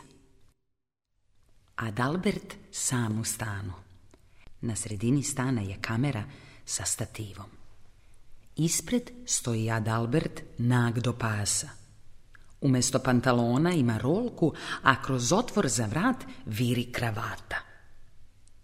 [1.75, 3.73] Adalbert sam u stanu.
[4.61, 6.23] Na sredini stana je kamera
[6.65, 7.49] sa stativom.
[8.55, 11.82] Ispred stoji Adalbert nag do pasa.
[12.63, 17.58] Umesto pantalona ima rolku, a kroz otvor za vrat viri kravata.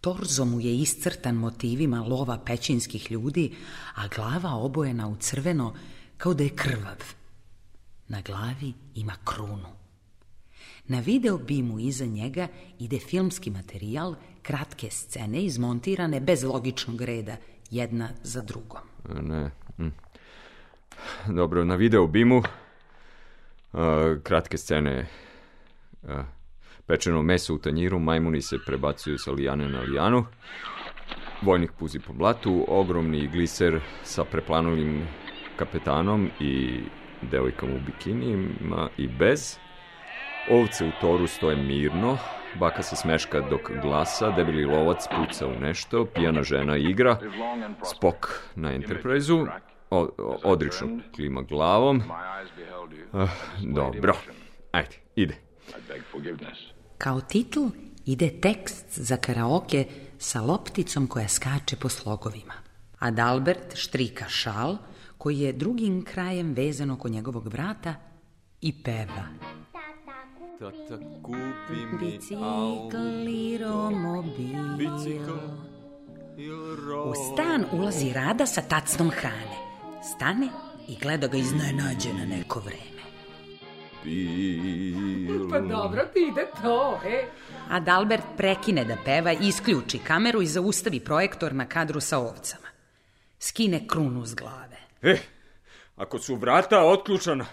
[0.01, 3.55] Torzo mu je iscrtan motivima lova pećinskih ljudi,
[3.95, 5.73] a glava obojena u crveno
[6.17, 7.03] kao da je krvav.
[8.07, 9.69] Na glavi ima krunu.
[10.87, 12.47] Na video bimu iza njega
[12.79, 17.37] ide filmski materijal, kratke scene izmontirane bez logičnog reda,
[17.71, 18.81] jedna za drugom.
[19.21, 19.51] Ne.
[19.79, 19.91] mm.
[21.35, 22.43] Dobro, na video bimu
[24.23, 25.05] kratke scene.
[26.85, 30.25] Pečeno meso u tanjiru, majmuni se prebacuju sa lijane na lijanu,
[31.41, 35.07] vojnik puzi po blatu, ogromni gliser sa preplanulim
[35.55, 36.79] kapetanom i
[37.21, 39.59] devojkama u bikinijima i bez,
[40.49, 42.17] Ovce u toru stoje mirno,
[42.59, 47.17] baka se smeška dok glasa, debeli lovac puca u nešto, pijana žena igra,
[47.85, 49.47] spok na Enterprise-u,
[50.43, 52.03] odrično klima glavom.
[53.13, 53.27] Ah,
[53.63, 54.13] dobro,
[54.71, 55.35] ajde, ide.
[56.97, 57.59] Kao titl
[58.05, 59.85] ide tekst za karaoke
[60.17, 62.53] sa lopticom koja skače po slogovima.
[62.99, 64.77] Adalbert štrika šal
[65.17, 67.95] koji je drugim krajem vezan oko njegovog vrata
[68.61, 69.23] i peva.
[70.59, 74.55] Tata, kupi Bicikl i romobil.
[77.05, 79.68] U stan ulazi Rada sa tacnom hrane.
[80.03, 80.47] Stane
[80.87, 82.99] i gleda ga iznenađena neko vreme.
[85.51, 87.25] Pa dobro ti ide to, e.
[87.69, 92.67] Adalbert prekine da peva, isključi kameru i zaustavi projektor na kadru sa ovcama.
[93.39, 94.77] Skine krunu s glave.
[95.01, 95.17] E,
[95.95, 97.45] ako su vrata otključana,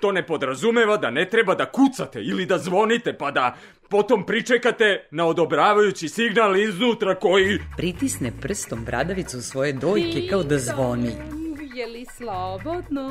[0.00, 3.56] to ne podrazumeva da ne treba da kucate ili da zvonite, pa da
[3.88, 7.58] potom pričekate na odobravajući signal iznutra koji...
[7.76, 11.43] Pritisne prstom bradavicu svoje dojke kao da zvoni.
[11.74, 13.10] Je li slobodno?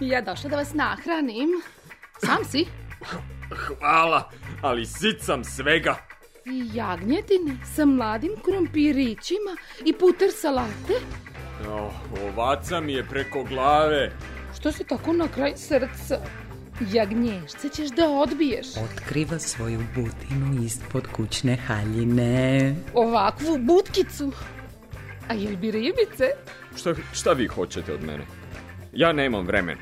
[0.00, 1.48] Ja došla da vas nahranim.
[2.24, 2.66] Sam si?
[3.66, 4.30] Hvala,
[4.62, 5.96] ali sit sam svega.
[6.44, 10.94] I jagnjetine sa mladim krompirićima i puter salate.
[11.68, 11.92] Oh,
[12.24, 14.12] ovaca mi je preko glave.
[14.58, 16.20] Što si tako na kraj srca?
[16.92, 18.66] Jagnješce ćeš da odbiješ.
[18.76, 22.74] Otkriva svoju butinu ispod kućne haljine.
[22.94, 24.32] Ovakvu butkicu.
[25.28, 26.24] A jel bi ribice?
[26.78, 28.24] Šta, šta vi hoćete od mene?
[28.92, 29.80] Ja nemam vremena.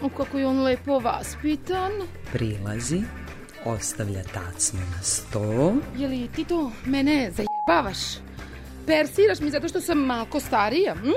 [0.00, 1.92] O, kako je on lepo vaspitan.
[2.32, 3.02] Prilazi,
[3.64, 5.74] ostavlja tacnu na sto.
[5.96, 7.98] Je li ti to mene zajebavaš?
[8.86, 11.10] Persiraš mi zato što sam malko starija, hm?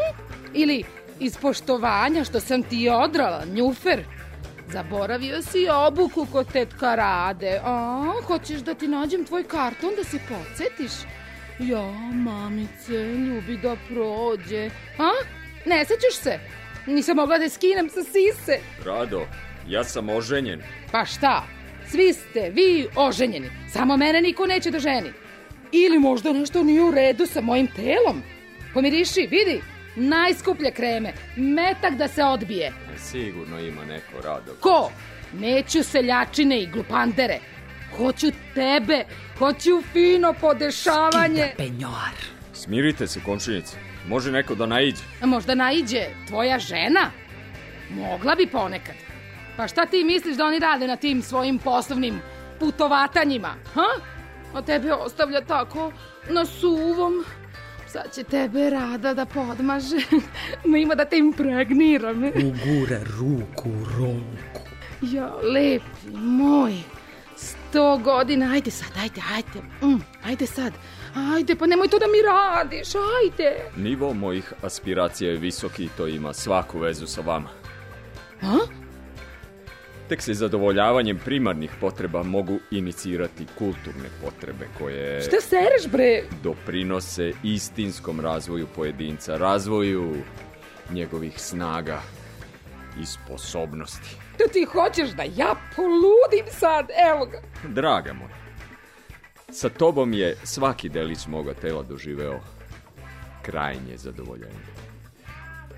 [0.54, 0.84] Ili
[1.20, 4.04] iz poštovanja što sam ti odrala, njufer?
[4.68, 7.60] Zaboravio si obuku kod tetka Rade.
[7.64, 10.92] A, hoćeš da ti nađem tvoj karton da se podsjetiš?
[11.60, 14.70] Ja, mamice, ljubi da prođe.
[15.00, 15.12] A?
[15.66, 16.40] Ne sećaš se?
[16.88, 18.60] Nisam mogla da je skinem sa sise.
[18.86, 19.22] Rado,
[19.68, 20.62] ja sam oženjen.
[20.92, 21.44] Pa šta?
[21.88, 23.50] Svi ste vi oženjeni.
[23.72, 25.10] Samo mene niko neće da ženi.
[25.72, 28.22] Ili možda nešto nije u redu sa mojim telom.
[28.74, 29.62] Pomiriši, vidi,
[29.96, 32.74] najskuplje kreme, metak da se odbije.
[32.98, 34.54] Sigurno ima neko Rado.
[34.60, 34.92] Ko?
[35.34, 37.40] Neću seljačine i glupandere.
[37.98, 39.06] Hoću tebe,
[39.40, 41.52] hoću fino podešavanje.
[41.54, 42.16] Skida penjoar.
[42.54, 43.78] Smirite se, komšinice.
[44.08, 45.02] Može neko da naiđe.
[45.22, 47.12] A možda naiđe tvoja žena?
[47.90, 48.96] Mogla bi ponekad.
[49.58, 52.22] Pa šta ti misliš da oni rade na tim svojim poslovnim
[52.60, 53.54] putovatanjima?
[53.74, 53.88] Ha?
[54.54, 55.92] A tebe ostavlja tako
[56.30, 57.24] na suvom.
[57.88, 59.96] Sad će tebe rada da podmaže.
[60.70, 62.24] Ma ima da te impregniram.
[62.24, 64.62] Ugura ruku u ronku.
[65.02, 66.74] Ja, lepi moj.
[67.74, 69.68] Sto godina, ajde sad, ajde, ajde.
[69.82, 70.74] Mm, ajde sad.
[71.16, 73.56] Ajde, pa nemoj to da mi radiš, ajde.
[73.78, 77.50] Nivo mojih aspiracija je visoki i to ima svaku vezu sa vama.
[78.42, 78.58] A?
[80.10, 85.22] Tek se zadovoljavanjem primarnih potreba mogu inicirati kulturne potrebe koje...
[85.22, 86.24] Šta sereš, bre?
[86.44, 90.16] Doprinose istinskom razvoju pojedinca, razvoju
[90.92, 92.02] njegovih snaga
[93.02, 94.23] i sposobnosti.
[94.38, 97.42] Da ti hoćeš da ja poludim sad, evo ga.
[97.64, 98.36] Draga moja,
[99.52, 102.40] sa tobom je svaki delić moga tela doživeo
[103.42, 104.74] krajnje zadovoljenje.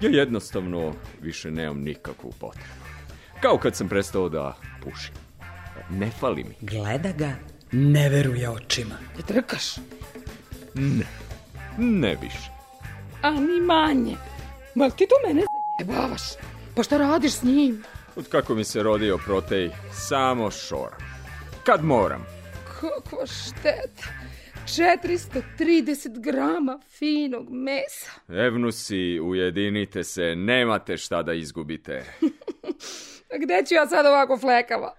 [0.01, 2.85] Ja jednostavno više nemam nikakvu potrebu.
[3.41, 5.13] Kao kad sam prestao da pušim.
[5.89, 6.55] Ne fali mi.
[6.61, 7.31] Gleda ga,
[7.71, 8.95] ne veruje očima.
[9.17, 9.75] Ne trkaš?
[10.73, 11.05] Ne.
[11.77, 12.49] Ne više.
[13.21, 14.15] A ni manje.
[14.75, 15.41] Ma ti to mene
[15.79, 16.21] zajebavaš?
[16.75, 17.83] Pa šta radiš s njim?
[18.15, 20.99] Od kako mi se rodio protej, samo šoram.
[21.63, 22.25] Kad moram.
[22.65, 24.07] Kakva šteta.
[24.65, 28.11] 430 grama finog mesa.
[28.45, 32.03] Evnusi, ujedinite se, nemate šta da izgubite.
[33.33, 34.95] A gde ću ja sad ovako flekava?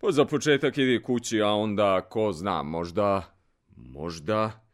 [0.00, 3.36] Pa za početak idi kući, a onda, ko zna, možda,
[3.76, 4.65] možda,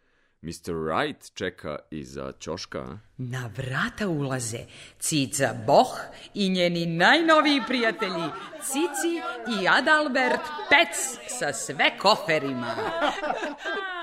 [0.43, 0.75] Mr.
[0.75, 2.99] Wright čeka iza ćoška.
[3.17, 4.59] Na vrata ulaze
[4.99, 6.01] Cica Boh
[6.35, 8.25] i njeni najnoviji prijatelji
[8.63, 9.23] Cici
[9.61, 12.75] i Adalbert Pec sa sve koferima.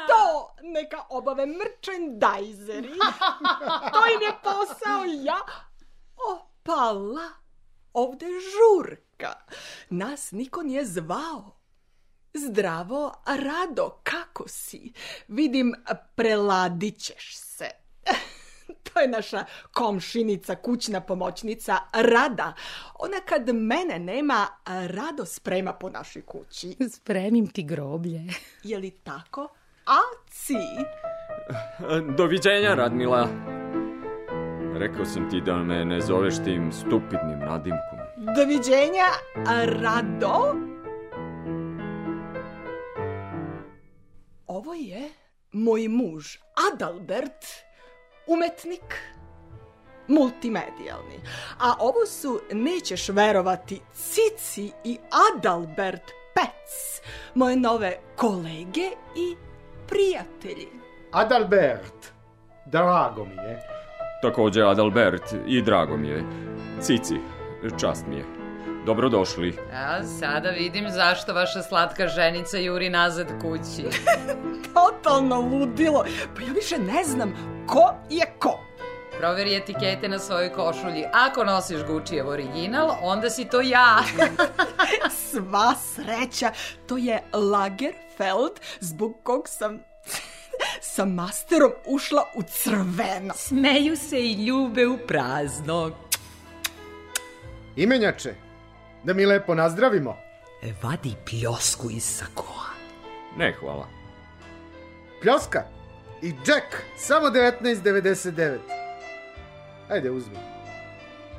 [0.10, 2.93] To neka obave merchandiseri.
[3.93, 5.39] to im je posao ja.
[6.32, 7.30] Opala,
[7.93, 9.34] ovde žurka.
[9.89, 11.58] Nas niko nije zvao.
[12.33, 14.93] Zdravo, Rado, kako si?
[15.27, 15.73] Vidim,
[16.15, 17.69] preladit ćeš se.
[18.93, 22.53] To je naša komšinica, kućna pomoćnica Rada.
[22.99, 26.75] Ona kad mene nema, rado sprema po našoj kući.
[26.89, 28.21] Spremim ti groblje.
[28.63, 29.47] Je li tako?
[29.85, 30.53] Aci!
[32.17, 33.27] Doviđenja, Radmila.
[34.75, 37.99] Rekao sam ti da me ne zoveš tim stupidnim nadimkom.
[38.35, 39.07] Doviđenja,
[39.65, 40.55] Rado.
[44.49, 45.09] Ovo je
[45.51, 46.38] moj muž,
[46.73, 47.45] Adalbert,
[48.27, 48.95] umetnik,
[50.07, 51.19] multimedijalni.
[51.59, 54.97] A ovo su, nećeš verovati, Cici i
[55.35, 57.01] Adalbert Pec,
[57.35, 59.35] moje nove kolege i
[59.88, 60.69] prijatelji.
[61.12, 62.13] Adalbert,
[62.65, 63.59] drago mi je.
[64.21, 66.23] Takođe Adalbert i drago mi je.
[66.81, 67.15] Cici,
[67.79, 68.38] čast mi je.
[68.86, 69.58] Dobrodošli.
[69.73, 73.97] A sada vidim zašto vaša slatka ženica juri nazad kući.
[74.73, 76.05] Totalno ludilo.
[76.36, 77.34] Pa ja više ne znam
[77.67, 78.60] ko je ko.
[79.19, 81.05] Proveri etikete na svojoj košulji.
[81.13, 83.97] Ako nosiš Guccijev original, onda si to ja.
[85.29, 86.51] Sva sreća,
[86.88, 89.79] to je Lagerfeld, zbog kog sam
[90.95, 93.34] sa masterom ušla u crveno.
[93.36, 95.91] Smeju se i ljube u prazno.
[97.75, 98.34] Imenjače,
[99.03, 100.17] da mi lepo nazdravimo.
[100.81, 102.69] Vadi pljosku iz sakoa.
[103.38, 103.88] Ne, hvala.
[105.21, 105.63] Pljoska
[106.21, 108.57] i Jack, samo 19,99.
[109.89, 110.38] Ajde, uzmi.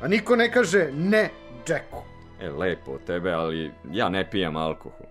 [0.03, 1.31] A niko ne kaže ne
[1.68, 2.03] Jacku.
[2.40, 5.07] E, lepo od tebe, ali ja ne pijem alkohol.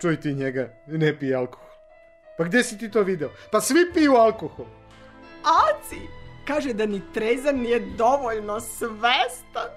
[0.00, 1.68] Čuj ti njega, ne pije alkohol.
[2.38, 3.30] Pa gdje si ti to video?
[3.50, 4.66] Pa svi piju alkohol.
[5.42, 6.00] Aci
[6.46, 9.70] kaže da ni trezan nije dovoljno svestan.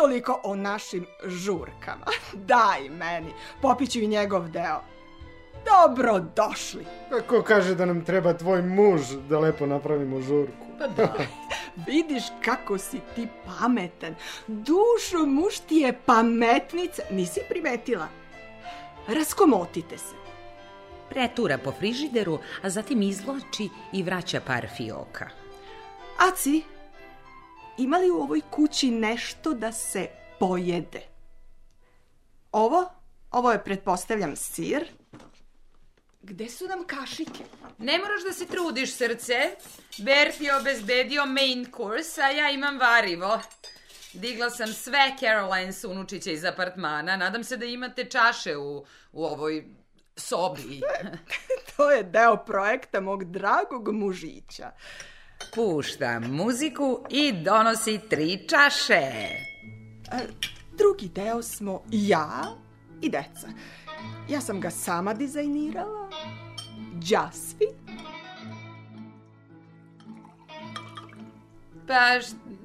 [0.00, 2.06] Toliko o našim žurkama.
[2.52, 3.32] Daj meni,
[3.62, 4.80] popiću i njegov deo.
[5.64, 6.86] Dobro došli.
[7.28, 10.66] Ko kaže da nam treba tvoj muž da lepo napravimo žurku?
[10.78, 11.14] Pa da.
[11.86, 14.14] Vidiš kako si ti pametan.
[14.46, 17.02] Dušo, muž ti je pametnica.
[17.10, 18.08] Nisi primetila?
[19.08, 20.14] Raskomotite se.
[21.08, 25.28] Pretura po frižideru, a zatim izvlači i vraća par fioka.
[26.18, 26.62] Aci,
[27.80, 31.02] ima li u ovoj kući nešto da se pojede?
[32.52, 32.90] Ovo?
[33.30, 34.88] Ovo je, pretpostavljam, sir.
[36.22, 37.44] Gde su nam kašike?
[37.78, 39.34] Ne moraš da se trudiš, srce.
[39.98, 43.40] Bert je obezbedio main course, a ja imam varivo.
[44.12, 47.16] Digla sam sve Caroline Sunučića iz apartmana.
[47.16, 49.64] Nadam se da imate čaše u, u ovoj
[50.16, 50.80] sobi.
[51.76, 54.70] To je deo projekta mog dragog mužića.
[55.54, 59.02] Pušta muziku i donosi tri čaše.
[60.78, 62.56] Drugi deo smo ja
[63.02, 63.48] i deca.
[64.28, 66.10] Ja sam ga sama dizajnirala.
[66.92, 67.66] Đasvi.
[71.86, 72.20] Pa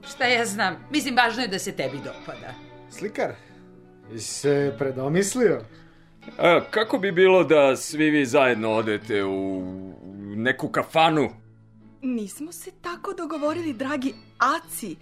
[0.08, 0.76] šta ja znam.
[0.92, 2.54] Mislim, važno je da se tebi dopada.
[2.90, 3.34] Slikar,
[4.18, 5.62] se predomislio?
[6.38, 9.64] A, kako bi bilo da svi vi zajedno odete u
[10.36, 11.45] neku kafanu?
[12.06, 14.96] Nismo se tako dogovorili, dragi Aci.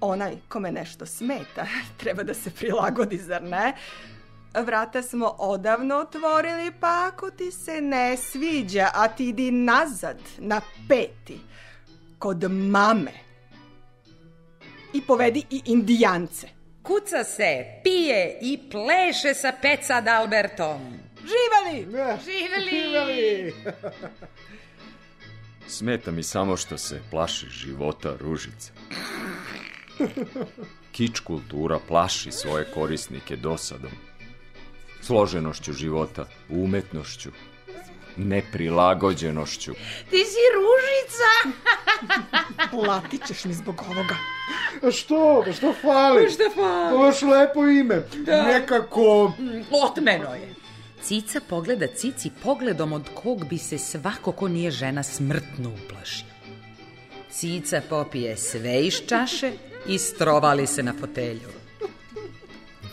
[0.00, 1.66] Onaj kome nešto smeta,
[2.00, 3.72] treba da se prilagodi, zar ne?
[4.54, 10.60] Vrata smo odavno otvorili, pa ako ti se ne sviđa, a ti idi nazad, na
[10.88, 11.40] peti,
[12.18, 13.12] kod mame.
[14.92, 16.48] I povedi i indijance.
[16.82, 20.80] Kuca se, pije i pleše sa Peca Dalbertom.
[21.20, 21.86] Živeli!
[22.24, 23.54] Živeli!
[25.70, 28.72] Smeta mi samo što se plaši života ružice.
[30.92, 33.90] Kič kultura plaši svoje korisnike dosadom.
[35.00, 37.30] Složenošću života, umetnošću,
[38.16, 39.72] neprilagođenošću.
[40.10, 41.58] Ti si ružica!
[42.76, 44.16] Platit ćeš mi zbog ovoga.
[44.82, 45.42] A što?
[45.46, 46.30] Pa što fali?
[46.30, 46.90] Šta fali?
[46.90, 48.02] To je baš lepo ime.
[48.14, 48.42] Da.
[48.42, 49.32] Nekako...
[49.84, 50.54] Otmeno je.
[51.02, 56.26] Cica pogleda Cici pogledom od kog bi se svako ko nije žena smrtno uplašio.
[57.30, 59.52] Cica popije sve iz čaše
[59.86, 61.48] i strovali se na fotelju.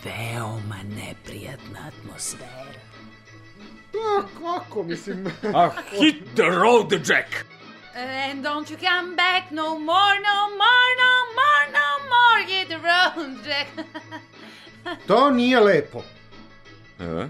[0.04, 2.82] Veoma neprijatna atmosfera.
[3.93, 5.28] A, kako, mislim...
[5.56, 7.46] Ah, hit the road, Jack!
[7.96, 12.46] And don't you come back no more, no more, no more, no more.
[12.48, 13.67] Hit the road, Jack.
[15.08, 16.04] To nije lepo.
[17.00, 17.28] E?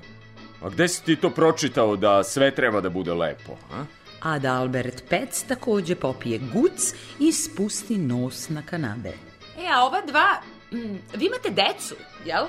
[0.67, 3.85] A gde si ti to pročitao da sve treba da bude lepo, a?
[4.21, 9.13] Adalbert Pec takođe popije guc i spusti nos na kanabe.
[9.59, 12.45] E, a ova dva, mm, vi imate decu, jel?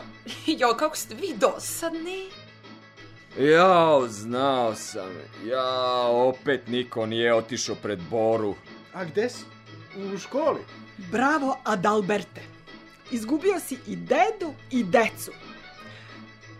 [0.61, 2.27] Jo, kako ste vi dosadni.
[3.39, 5.11] Jao, znao sam.
[5.47, 8.55] Ja, opet niko nije otišao pred Boru.
[8.95, 9.45] A gde si?
[10.15, 10.61] U školi?
[10.97, 12.41] Bravo, Adalberte.
[13.11, 15.33] Izgubio si i dedu i decu.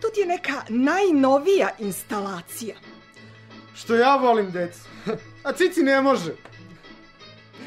[0.01, 2.75] Tu ti je neka najnovija instalacija.
[3.75, 4.79] Što ja volim decu.
[5.45, 6.33] A Cici ne može.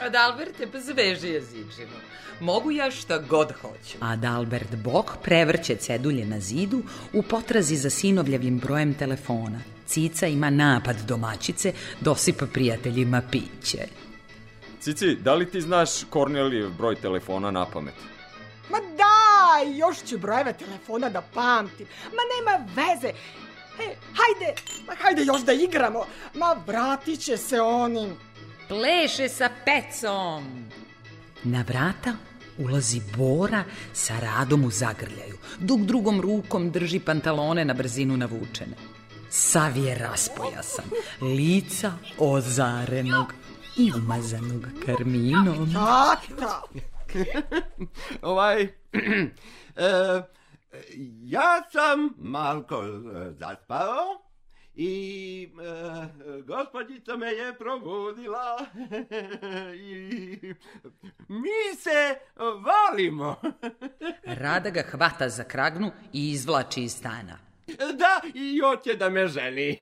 [0.01, 1.97] Adalberte, pa zveži jezičinu.
[2.41, 3.99] Mogu ja šta god hoću.
[4.01, 9.61] Adalbert Bok prevrće cedulje na zidu u potrazi za sinovljevim brojem telefona.
[9.87, 13.87] Cica ima napad domaćice, dosipa prijateljima piće.
[14.81, 17.95] Cici, da li ti znaš Kornelijev broj telefona na pamet?
[18.71, 21.87] Ma daj, još ću brojeve telefona da pamtim.
[22.05, 23.09] Ma nema veze.
[23.79, 24.55] E, hajde,
[24.87, 26.05] ma hajde još da igramo.
[26.35, 28.17] Ma vratit će se onim.
[28.69, 30.65] Pleše sa pecom!
[31.43, 32.15] Na vrata
[32.59, 38.77] ulazi Bora sa radom u zagrljaju, dok drugom rukom drži pantalone na brzinu navučene.
[39.31, 40.85] Sav je raspojasan,
[41.21, 43.33] lica ozarenog
[43.77, 45.73] i umazanog karminom.
[45.73, 46.63] Tata!
[48.23, 48.69] ovaj, e,
[51.37, 54.23] ja sam malko e, zaspao
[54.75, 58.67] i e, gospodjica me je probudila
[59.91, 60.55] i
[61.29, 63.37] mi se volimo.
[64.43, 67.39] Rada ga hvata za kragnu i izvlači iz stana.
[67.77, 69.79] Da, i hoće da me ženi.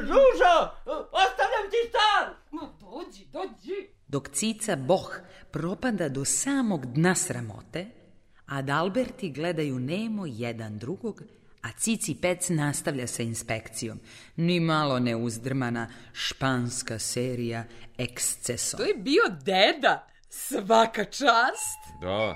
[0.00, 0.70] Žužo,
[1.12, 2.34] ostavljam ti stan.
[2.50, 3.99] Ma dođi, dođi.
[4.10, 5.10] Dok cica Boh
[5.50, 7.86] propada do samog dna sramote,
[8.46, 11.22] a Dalberti gledaju nemo jedan drugog,
[11.62, 14.00] a Cici Pec nastavlja sa inspekcijom.
[14.36, 17.64] Ni malo neuzdrmana španska serija
[17.98, 18.76] eksceso.
[18.76, 20.06] To je bio deda.
[20.28, 21.80] Svaka čast.
[22.02, 22.34] Da,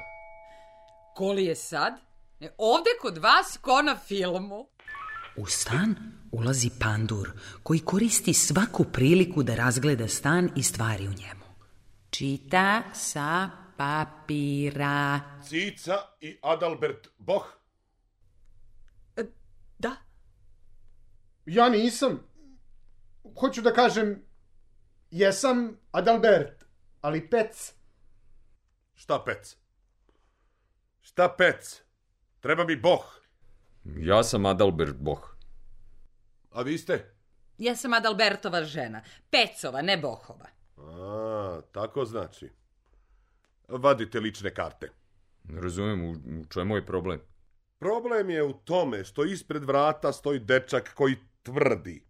[1.16, 1.94] Ko li je sad?
[2.40, 4.66] E, Ovde kod vas ko na filmu.
[5.36, 5.94] U stan
[6.32, 7.30] ulazi pandur
[7.62, 11.43] koji koristi svaku priliku da razgleda stan i stvari u njemu.
[12.14, 15.20] Čita sa papira.
[15.42, 17.46] Cica i Adalbert Boh.
[19.78, 19.96] Da.
[21.46, 22.22] Ja nisam.
[23.40, 24.22] Hoću da kažem,
[25.10, 26.64] jesam Adalbert,
[27.00, 27.74] ali pec.
[28.94, 29.56] Šta pec?
[31.00, 31.82] Šta pec?
[32.40, 33.20] Treba mi Boh.
[33.84, 35.36] ja sam Adalbert Boh.
[36.52, 37.14] A vi ste?
[37.58, 39.02] Ja sam Adalbertova žena.
[39.30, 40.53] Pecova, ne Bohova.
[40.76, 42.50] A, tako znači.
[43.68, 44.90] Vadite lične karte.
[45.44, 46.10] Ne razumijem u,
[46.40, 47.20] u čemu je problem.
[47.78, 52.02] Problem je u tome što ispred vrata stoji dečak koji tvrdi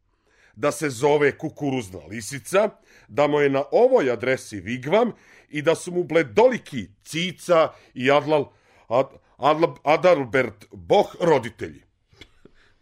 [0.56, 2.70] da se zove kukuruzna lisica,
[3.08, 5.12] da mu je na ovoj adresi Vigvam
[5.48, 8.46] i da su mu bledoliki Cica i Adlal,
[8.88, 9.06] Ad,
[9.36, 11.83] Adla, Adalbert Boh roditelji.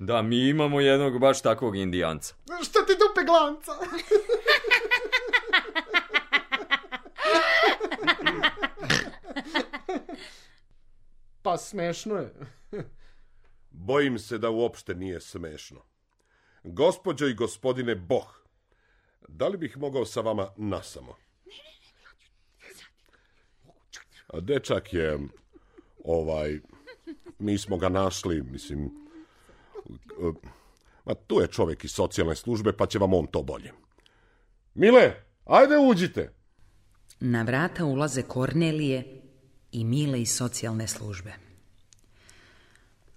[0.05, 2.35] Da, mi imamo jednog baš takvog indijanca.
[2.63, 3.73] Šta ti dupe glanca?
[11.43, 12.35] pa smešno je.
[13.71, 15.85] Bojim se da uopšte nije smešno.
[16.65, 18.45] Gospođo i gospodine Boh,
[19.29, 21.17] da li bih mogao sa vama nasamo?
[24.27, 25.19] A dečak je,
[26.05, 26.61] ovaj,
[27.39, 29.02] mi smo ga našli, mislim,
[31.05, 33.73] ma tu je čovjek iz socijalne službe, pa će vam on to bolje.
[34.75, 35.15] Mile,
[35.45, 36.33] ajde uđite.
[37.21, 39.23] Na vrata ulaze Kornelije
[39.73, 41.33] i Mile iz socijalne službe.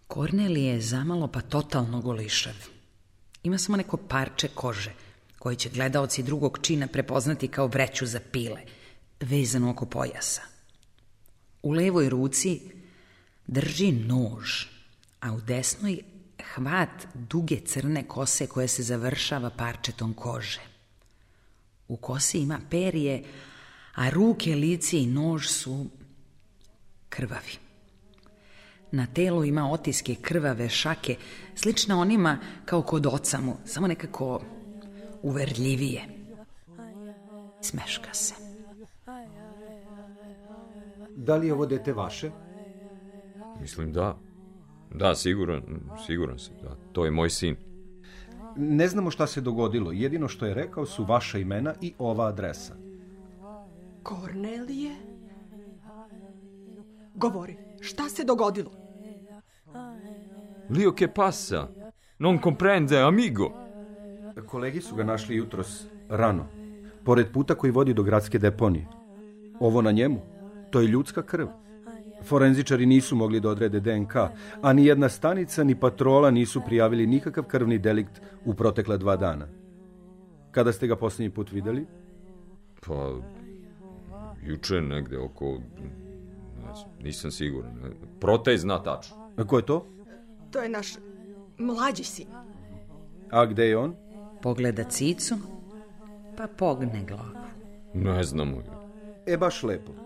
[0.07, 2.53] Kornelije je zamalo pa totalno golišav.
[3.43, 4.93] Ima samo neko parče kože,
[5.39, 8.61] koji će gledaoci drugog čina prepoznati kao vreću za pile,
[9.20, 10.41] vezanu oko pojasa.
[11.63, 12.61] U levoj ruci
[13.47, 14.66] drži nož,
[15.20, 15.99] a u desnoj
[16.44, 20.62] hvat duge crne kose koje se završava parčetom kože.
[21.88, 23.24] U kosi ima perije,
[23.96, 25.86] a ruke, lice i nož su
[27.10, 27.58] krvavi.
[28.92, 31.16] Na telu ima otiske krvave šake,
[31.56, 34.42] slične onima kao kod oca mu, samo nekako
[35.22, 36.02] uverljivije.
[37.62, 38.34] Smeška se.
[41.16, 42.32] Da li je ovo dete vaše?
[43.62, 44.18] Mislim da.
[44.94, 45.62] Da, siguran,
[46.06, 46.76] siguran sam, da.
[46.92, 47.56] To je moj sin.
[48.56, 49.92] Ne znamo šta se dogodilo.
[49.92, 52.76] Jedino što je rekao su vaša imena i ova adresa.
[54.04, 54.96] Kornelije?
[57.16, 58.72] Govori, šta se dogodilo?
[60.70, 61.68] Lio che passa?
[62.20, 63.52] Non comprende, amigo.
[64.48, 66.46] Kolegi su ga našli jutros rano,
[67.04, 68.88] pored puta koji vodi do gradske deponije.
[69.60, 70.22] Ovo na njemu,
[70.72, 71.48] to je ljudska krv.
[72.28, 74.15] Forenzičari nisu mogli da odrede DNK,
[74.61, 79.47] a ni jedna stanica ni patrola nisu prijavili nikakav krvni delikt u protekla dva dana.
[80.51, 81.86] Kada ste ga posljednji put videli?
[82.88, 83.19] Pa,
[84.43, 85.57] juče negde oko...
[86.65, 87.93] ne znam, Nisam siguran.
[88.19, 89.15] Protej zna tačno.
[89.38, 89.86] A ko je to?
[90.51, 90.93] To je naš
[91.57, 92.28] mlađi sin.
[93.32, 93.95] A gde je on?
[94.41, 95.36] Pogleda cicu,
[96.38, 97.36] pa pogne glavu.
[97.93, 98.61] Ne znamo.
[99.26, 100.05] E, baš lepo.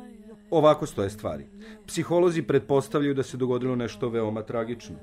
[0.52, 1.46] Ovako stoje stvari.
[1.88, 4.96] Psiholozi pretpostavljaju da se dogodilo nešto veoma tragično.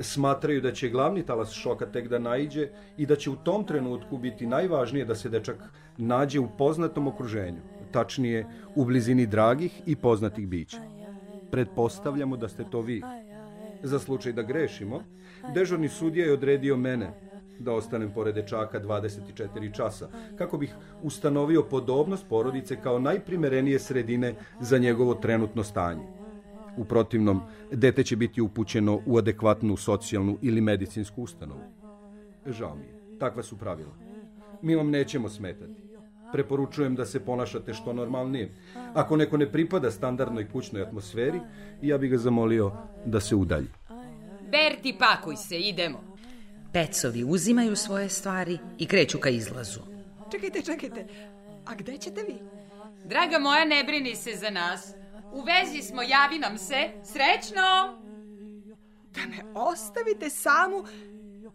[0.00, 4.18] Smatraju da će glavni talas šoka tek da naiđe i da će u tom trenutku
[4.18, 5.56] biti najvažnije da se dečak
[5.96, 7.60] nađe u poznatom okruženju,
[7.92, 10.78] tačnije u blizini dragih i poznatih bića.
[11.50, 13.02] Pretpostavljamo da ste to vi.
[13.82, 15.02] Za slučaj da grešimo,
[15.54, 17.12] dežurni sudija je odredio mene
[17.58, 24.78] da ostanem pored dečaka 24 časa, kako bih ustanovio podobnost porodice kao najprimerenije sredine za
[24.78, 26.06] njegovo trenutno stanje.
[26.76, 27.40] U protivnom,
[27.72, 31.60] dete će biti upućeno u adekvatnu socijalnu ili medicinsku ustanovu.
[32.46, 33.92] Žao mi je, takva su pravila.
[34.62, 35.82] Mi vam nećemo smetati.
[36.32, 38.54] Preporučujem da se ponašate što normalnije.
[38.94, 41.40] Ako neko ne pripada standardnoj kućnoj atmosferi,
[41.82, 42.72] ja bih ga zamolio
[43.04, 43.68] da se udalji.
[44.50, 46.13] Berti, pakuj se, idemo.
[46.74, 49.80] Pecovi uzimaju svoje stvari i kreću ka izlazu.
[50.30, 51.06] Čekajte, čekajte.
[51.66, 52.34] A gde ćete vi?
[53.04, 54.94] Draga moja, ne brini se za nas.
[55.32, 56.88] U vezi smo, javi nam se.
[57.04, 57.62] Srećno!
[59.14, 60.84] Da me ostavite samu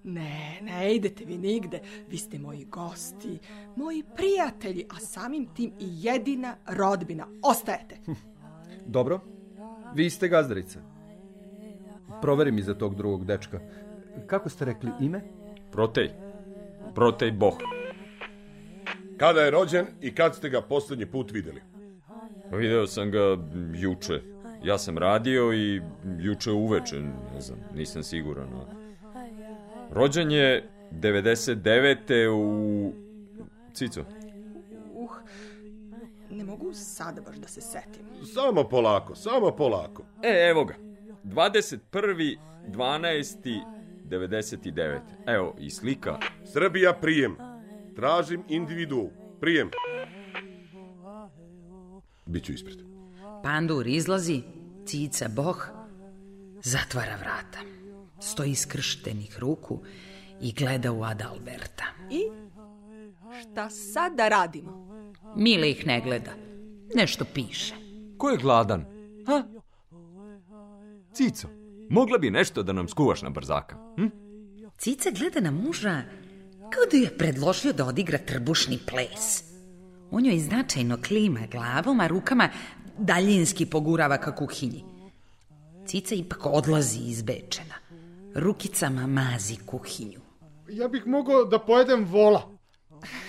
[0.04, 1.82] Ne, ne idete vi nigde.
[2.08, 3.40] Vi ste moji gosti,
[3.76, 7.28] moji prijatelji, a samim tim i jedina rodbina.
[7.44, 7.98] Ostajete.
[8.86, 9.20] Dobro,
[9.96, 10.80] vi ste gazdarica.
[12.22, 13.60] Proveri mi za tog drugog dečka.
[14.28, 15.22] Kako ste rekli ime?
[15.72, 16.10] Protej.
[16.96, 17.58] Protej Boh.
[19.18, 21.62] Kada je rođen i kad ste ga posljednji put vidjeli?
[22.52, 23.38] Video sam ga
[23.76, 24.22] juče.
[24.64, 25.82] Ja sam radio i
[26.20, 27.00] juče uveče,
[27.34, 28.50] ne znam, nisam siguran.
[29.92, 32.28] Rođen je 99.
[32.28, 32.94] u...
[33.74, 34.04] Cico,
[34.94, 35.12] Uh,
[36.30, 38.06] ne mogu sada baš da se setim.
[38.34, 40.04] Samo polako, samo polako.
[40.24, 40.76] E, evo ga.
[41.24, 42.38] 21.
[42.68, 43.79] 12.
[44.10, 45.00] 99.
[45.28, 46.20] Evo, i slika.
[46.54, 47.36] Srbija prijem.
[47.96, 49.10] Tražim individu.
[49.40, 49.70] Prijem.
[52.26, 52.78] Biću ispred.
[53.44, 54.42] Pandur izlazi,
[54.86, 55.70] cica boh,
[56.64, 57.60] zatvara vrata.
[58.22, 59.82] Stoji skrštenih ruku
[60.42, 61.86] i gleda u Adalberta.
[62.12, 62.22] I
[63.42, 64.90] šta sad da radimo?
[65.36, 66.32] Mile ih ne gleda.
[66.96, 67.76] Nešto piše.
[68.18, 68.86] Ko je gladan?
[69.28, 69.44] Ha?
[71.14, 71.48] Cico,
[71.90, 73.76] mogla bi nešto da nam skuvaš na brzaka?
[73.96, 74.08] Hm?
[74.78, 76.02] Cica gleda na muža
[76.60, 79.44] kao da je predložio da odigra trbušni ples.
[80.12, 82.50] On joj značajno klima glavom, a rukama
[82.98, 84.84] daljinski pogurava ka kuhinji.
[85.86, 87.76] Cica ipak odlazi izbečena.
[88.36, 90.20] Rukicama mazi kuhinju.
[90.70, 92.42] Ja bih mogao da pojedem vola.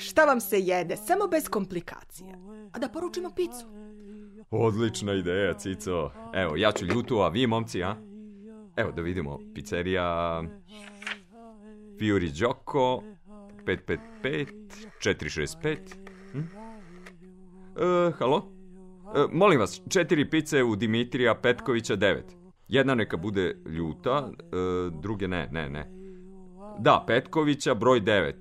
[0.01, 0.97] Šta vam se jede?
[0.97, 2.37] Samo bez komplikacija.
[2.73, 3.67] A da poručimo picu.
[4.51, 6.11] Odlična ideja, Cico.
[6.35, 8.10] Evo, ja ću ljutu, a vi, momci, a?
[8.81, 9.39] Evo, da vidimo.
[9.55, 10.43] Pizzerija...
[11.99, 13.03] Fiori Đoko...
[13.67, 14.47] 555...
[15.01, 15.79] 465...
[16.33, 16.39] Hm?
[17.77, 18.53] E, halo?
[19.17, 22.21] E, molim vas, četiri pice u Dimitrija Petkovića 9.
[22.69, 24.47] Jedna neka bude ljuta, e,
[25.01, 25.91] druge ne, ne, ne.
[26.79, 28.33] Da, Petkovića broj 9.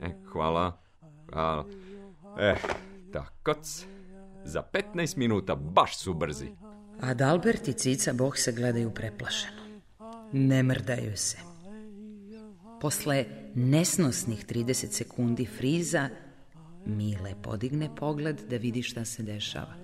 [0.00, 0.80] E, hvala.
[1.32, 1.64] hvala.
[2.38, 2.54] E,
[3.12, 3.86] takoc.
[4.44, 4.62] Za
[4.94, 6.67] 15 minuta baš su brzi.
[7.00, 9.62] Adalbert i cica boh se gledaju preplašeno.
[10.32, 11.36] Ne mrdaju se.
[12.80, 13.24] Posle
[13.54, 16.08] nesnosnih 30 sekundi friza,
[16.86, 19.74] Mile podigne pogled da vidi šta se dešava.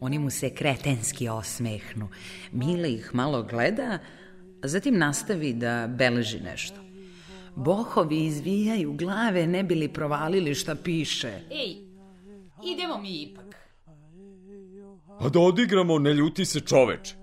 [0.00, 2.08] Oni mu se kretenski osmehnu.
[2.52, 3.98] Mile ih malo gleda,
[4.62, 6.76] a zatim nastavi da beleži nešto.
[7.56, 11.32] Bohovi izvijaju glave ne bili provalili šta piše.
[11.50, 11.76] Ej,
[12.64, 13.67] idemo mi ipak.
[15.20, 17.14] A da odigramo ne ljuti se čoveč.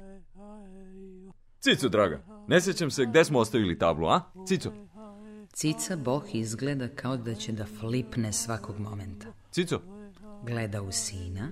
[1.59, 4.21] Cico, draga, ne sjećam se gde smo ostavili tablu, a?
[4.47, 4.71] Cico,
[5.53, 9.27] Cica Boh izgleda kao da će da flipne svakog momenta.
[9.51, 9.81] Cico,
[10.43, 11.49] Gleda u sina,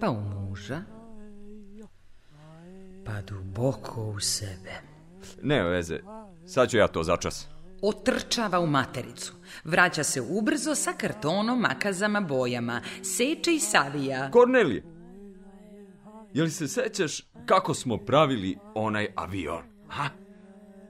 [0.00, 0.82] pa u muža,
[3.06, 4.72] pa duboko u sebe.
[5.42, 5.98] ne veze,
[6.46, 7.48] sad ću ja to začas.
[7.82, 9.32] Otrčava u matericu.
[9.64, 12.80] Vraća se ubrzo sa kartonom, makazama, bojama.
[13.02, 14.30] Seče i savija.
[14.30, 14.82] Kornelije,
[16.34, 19.62] je li se sećaš kako smo pravili onaj avion?
[19.88, 20.08] Ha?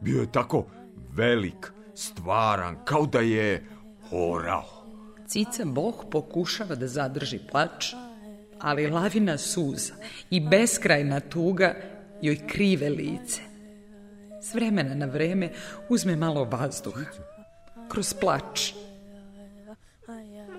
[0.01, 0.66] Bio je tako
[1.12, 3.66] velik, stvaran, kao da je
[4.11, 4.80] horao.
[5.26, 7.95] Cica Boh pokušava da zadrži plač,
[8.61, 9.95] ali lavina suza
[10.30, 11.74] i beskrajna tuga
[12.22, 13.43] joj krive lice.
[14.43, 15.53] S vremena na vreme
[15.88, 17.05] uzme malo vazduha.
[17.88, 18.72] Kroz plač.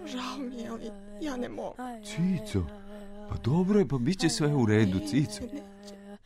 [0.06, 1.76] Žao mi je, ali ja ne mogu.
[2.04, 2.66] Cico,
[3.32, 5.44] pa dobro je, pa bit će sve u redu, Cico.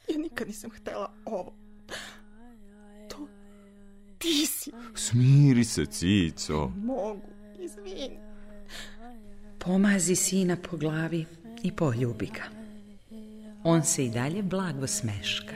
[0.09, 1.53] Ja nikad nisam htela ovo.
[3.09, 3.27] To
[4.17, 4.71] ti si.
[4.95, 6.71] Smiri se, Cico.
[6.83, 7.21] Mogu,
[7.59, 8.19] izvini.
[9.59, 11.25] Pomazi sina po glavi
[11.63, 12.43] i poljubi ga.
[13.63, 15.55] On se i dalje blago smeška.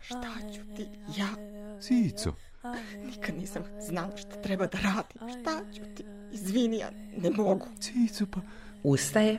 [0.00, 0.86] Šta ću ti?
[1.18, 1.28] Ja
[1.80, 2.34] Cico.
[3.04, 5.40] nikad nisam znala šta treba da radim.
[5.40, 6.04] Šta ću ti?
[6.32, 7.66] Izvini, ja ne mogu.
[7.80, 8.40] Cico, pa...
[8.82, 9.38] Ustaje,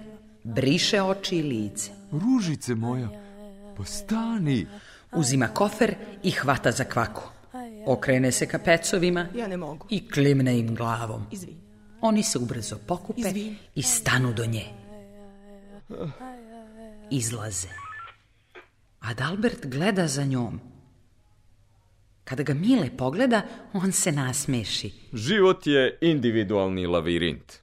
[0.56, 1.92] briše oči i lice.
[2.12, 3.10] Ružice moja,
[3.78, 4.68] pa stani.
[5.12, 7.22] Uzima kofer i hvata za kvaku.
[7.86, 9.88] Okrene se ka pecovima Ja ne mogu.
[9.90, 11.26] i klimne im glavom.
[11.32, 11.58] Izvini.
[12.02, 13.56] Oni se ubrzo pokupe Izvini.
[13.76, 14.66] i stanu do nje.
[17.12, 17.68] Izlaze.
[19.00, 20.60] Adalbert gleda za njom.
[22.24, 23.42] Kada ga Mile pogleda,
[23.74, 24.92] on se nasmeši.
[25.14, 27.54] Život je individualni lavirint.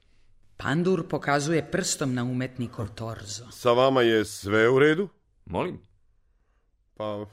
[0.56, 3.50] Pandur pokazuje prstom na umetnikov torzo.
[3.50, 5.08] Sa vama je sve u redu?
[5.44, 5.80] Molim?
[6.96, 7.26] Pa,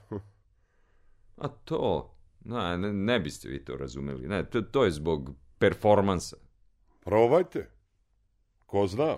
[1.37, 2.11] A to,
[2.45, 4.27] ne, ne, ne biste vi to razumeli.
[4.27, 6.35] Ne, to, to je zbog performansa.
[6.99, 7.69] probajte.
[8.65, 9.17] Ko zna,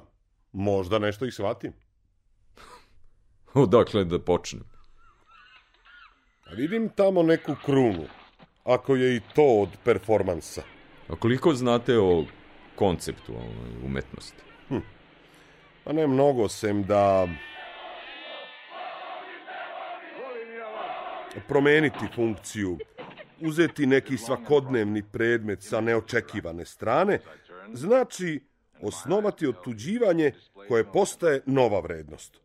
[0.52, 1.74] možda nešto i shvatim.
[3.54, 4.64] Odakle da počnem?
[6.46, 8.06] A vidim tamo neku krunu.
[8.64, 10.62] ako je i to od performansa.
[11.10, 12.26] A koliko znate o
[12.76, 14.42] konceptualnoj umetnosti?
[14.70, 14.78] Hm.
[15.84, 17.28] Pa ne mnogo, sem da...
[21.48, 22.78] Promeniti funkciju,
[23.42, 27.20] uzeti neki svakodnevni predmet sa neočekivane strane,
[27.74, 28.40] znači
[28.82, 30.32] osnovati otuđivanje
[30.68, 32.38] koje postaje nova vrednost.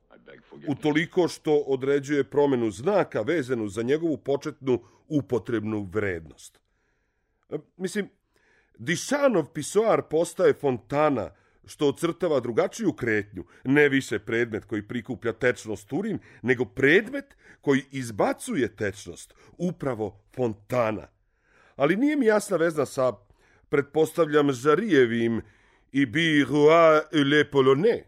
[0.68, 6.60] Utoliko što određuje promenu znaka vezanu za njegovu početnu upotrebnu vrednost.
[7.50, 8.08] E, Mislim,
[8.78, 11.30] Dišanov pisoar postaje fontana,
[11.66, 18.76] što ocrtava drugačiju kretnju, ne više predmet koji prikuplja tečnost urin, nego predmet koji izbacuje
[18.76, 21.08] tečnost, upravo fontana.
[21.76, 23.12] Ali nije mi jasna vezna sa,
[23.68, 25.42] pretpostavljam, Žarijevim
[25.92, 28.04] i bi et le polonais.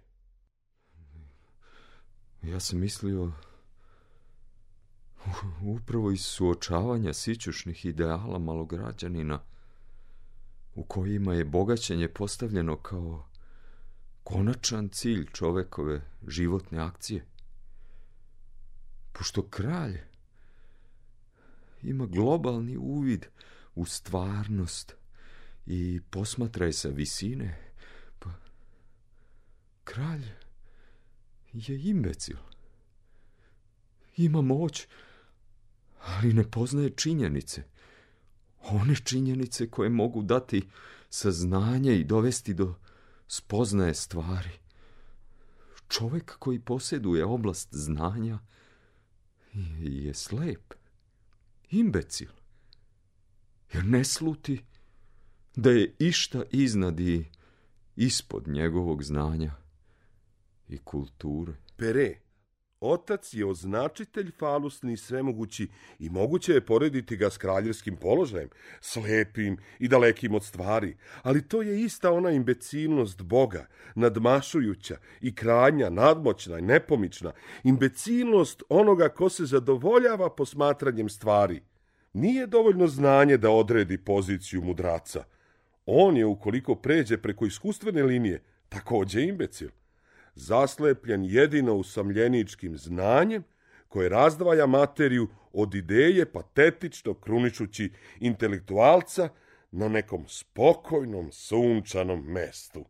[2.42, 3.32] Ja sam mislio
[5.62, 9.40] upravo iz suočavanja sićušnih ideala malograđanina
[10.74, 13.28] u kojima je bogaćenje postavljeno kao
[14.24, 17.26] konačan cilj čovekove životne akcije.
[19.12, 19.98] Pošto kralj
[21.82, 23.26] ima globalni uvid
[23.74, 24.94] u stvarnost
[25.66, 27.72] i posmatra je sa visine,
[28.18, 28.30] pa
[29.84, 30.24] kralj
[31.52, 32.36] je imbecil.
[34.16, 34.86] Ima moć,
[36.00, 37.62] ali ne poznaje činjenice.
[38.60, 40.62] One činjenice koje mogu dati
[41.10, 42.74] saznanje i dovesti do
[43.28, 44.50] spoznaje stvari.
[45.88, 48.38] Čovek koji posjeduje oblast znanja
[49.80, 50.74] je slep,
[51.70, 52.28] imbecil,
[53.72, 54.64] jer ne sluti
[55.56, 57.24] da je išta iznad i
[57.96, 59.54] ispod njegovog znanja
[60.68, 61.52] i kulture.
[61.76, 62.20] Pere,
[62.80, 65.68] otac je označitelj falusni i svemogući
[65.98, 68.48] i moguće je porediti ga s kraljevskim položajem,
[68.80, 75.90] slepim i dalekim od stvari, ali to je ista ona imbecilnost Boga, nadmašujuća i krajnja,
[75.90, 77.32] nadmoćna i nepomična,
[77.64, 81.60] imbecilnost onoga ko se zadovoljava posmatranjem stvari.
[82.12, 85.24] Nije dovoljno znanje da odredi poziciju mudraca.
[85.86, 89.70] On je, ukoliko pređe preko iskustvene linije, takođe imbecil
[90.40, 93.42] zaslepljen jedino usamljeničkim znanjem
[93.88, 99.28] koje razdvaja materiju od ideje patetično kruničući intelektualca
[99.70, 102.84] na nekom spokojnom, sunčanom mestu.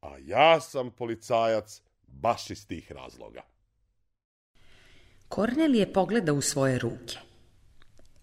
[0.00, 3.42] A ja sam policajac baš iz tih razloga.
[5.28, 7.18] Kornelije pogleda u svoje ruke.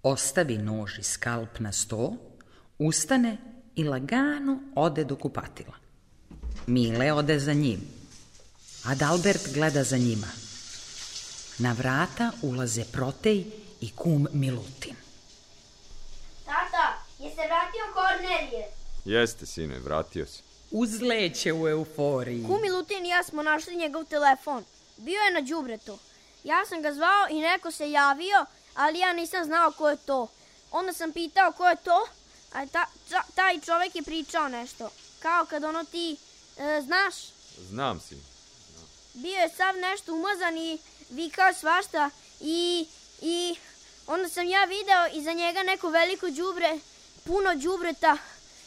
[0.03, 2.13] Ostavi nož i skalp na sto,
[2.79, 3.37] ustane
[3.75, 5.73] i lagano ode do kupatila.
[6.67, 8.00] Mile ode za njim.
[8.83, 10.27] Adalbert gleda za njima.
[11.57, 13.45] Na vrata ulaze Protej
[13.81, 14.95] i kum Milutin.
[16.45, 18.67] Tata, je se vratio Kornelije?
[19.05, 20.41] Jeste, sine, vratio se.
[20.71, 22.43] Uzleće u euforiji.
[22.47, 24.63] Kum Milutin i ja smo našli njegov telefon.
[24.97, 25.97] Bio je na đubretu.
[26.43, 30.27] Ja sam ga zvao i neko se javio, ali ja nisam znao ko je to.
[30.71, 32.07] Onda sam pitao ko je to,
[32.53, 34.89] a ta, ta, taj čovek je pričao nešto.
[35.19, 36.17] Kao kad ono ti,
[36.57, 37.15] e, znaš,
[37.69, 38.30] Znam, sine.
[39.13, 42.09] Bio je sav nešto umazan i vikao svašta
[42.39, 42.87] i,
[43.21, 43.55] i
[44.07, 46.79] onda sam ja video iza njega neko veliko đubre,
[47.23, 48.17] puno đubreta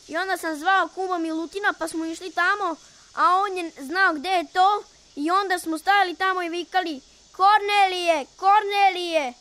[0.09, 2.77] i onda sam zvao kuma Milutina pa smo išli tamo,
[3.15, 4.85] a on je znao gde je to
[5.17, 7.01] i onda smo stajali tamo i vikali
[7.33, 9.33] Kornelije, Kornelije,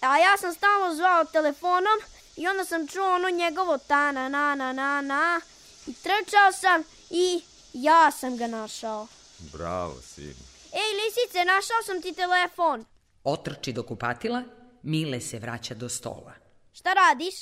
[0.00, 2.00] a ja sam stalno zvao telefonom
[2.36, 5.40] i onda sam čuo ono njegovo ta na na na na na
[5.86, 7.42] i trčao sam i
[7.72, 9.06] ja sam ga našao.
[9.52, 10.39] Bravo, sine.
[10.72, 12.84] Ej, lisice, našao sam ti telefon.
[13.24, 14.42] Otrči do kupatila,
[14.82, 16.32] Mile se vraća do stola.
[16.72, 17.34] Šta radiš?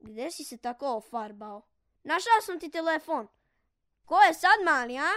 [0.00, 1.62] Gde si se tako ofarbao?
[2.04, 3.26] Našao sam ti telefon.
[4.04, 5.10] Ko je sad mali, a?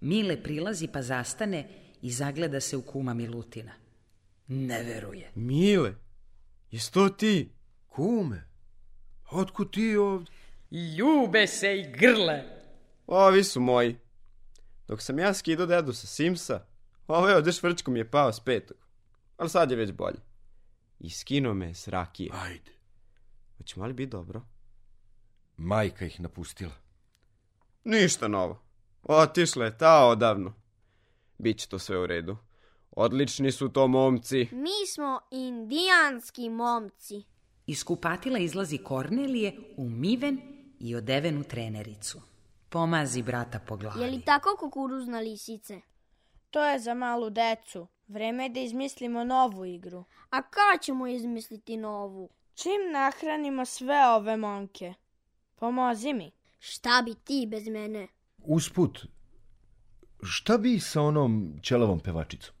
[0.00, 1.68] Mile prilazi pa zastane
[2.02, 3.72] i zagleda se u kuma Milutina.
[4.46, 5.30] Ne veruje.
[5.34, 5.94] Mile,
[6.70, 7.52] jes to ti?
[7.88, 8.48] Kume,
[9.30, 10.34] otkud ti ovdje?
[10.70, 12.44] Ljube se i grle.
[13.06, 13.96] Ovi su moji.
[14.90, 16.60] Dok sam ja skidao dedu sa Simsa,
[17.06, 18.76] ovaj ovdje švrčko mi je pao s petog.
[19.36, 20.18] Ali sad je već bolje.
[21.00, 22.30] I skinuo me s rakije.
[22.32, 22.72] Ajde.
[23.56, 24.42] Hoćemo li biti dobro?
[25.56, 26.72] Majka ih napustila.
[27.84, 28.62] Ništa novo.
[29.02, 30.54] Otišla je ta odavno.
[31.38, 32.36] Biće to sve u redu.
[32.90, 34.48] Odlični su to momci.
[34.52, 37.22] Mi smo indijanski momci.
[37.66, 40.40] Iz kupatila izlazi Kornelije umiven
[40.80, 42.29] i odeven u trenericu.
[42.70, 44.00] Pomazi brata po glavi.
[44.00, 45.80] Je li tako kukuruzna lisice?
[46.50, 47.86] To je za malu decu.
[48.08, 50.04] Vreme je da izmislimo novu igru.
[50.30, 52.30] A kada ćemo izmisliti novu?
[52.54, 54.94] Čim nahranimo sve ove momke?
[55.54, 56.32] Pomozi mi.
[56.58, 58.08] Šta bi ti bez mene?
[58.38, 59.06] Usput,
[60.22, 62.54] šta bi sa onom ćelavom pevačicom?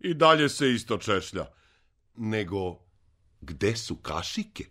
[0.00, 1.46] I dalje se isto češlja.
[2.16, 2.78] Nego,
[3.40, 4.64] gde su kašike?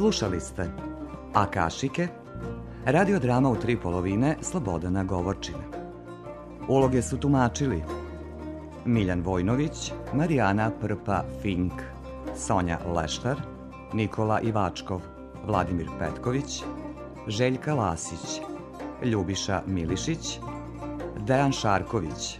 [0.00, 0.70] Slušali ste
[1.34, 2.08] A kašike?
[2.86, 5.64] Radiodrama u tri polovine Slobodana Govorčina.
[6.68, 7.82] Uloge su tumačili
[8.84, 11.72] Miljan Vojnović, Marijana Prpa Fink,
[12.36, 13.40] Sonja Leštar,
[13.92, 15.00] Nikola Ivačkov,
[15.46, 16.62] Vladimir Petković,
[17.26, 18.40] Željka Lasić,
[19.04, 20.38] Ljubiša Milišić,
[21.26, 22.38] Dejan Šarković,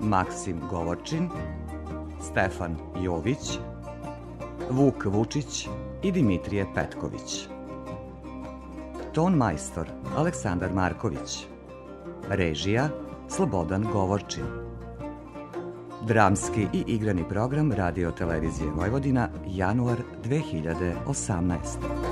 [0.00, 1.28] Maksim Govorčin,
[2.20, 3.58] Stefan Jović,
[4.70, 5.68] Vuk Vučić
[6.02, 7.48] i Dimitrije Petković.
[9.14, 11.46] Ton majstor Aleksandar Marković.
[12.28, 12.88] Režija
[13.28, 14.44] Slobodan Govorčin.
[16.06, 22.07] Dramski i igrani program Radio Televizije Vojvodina, januar 2018.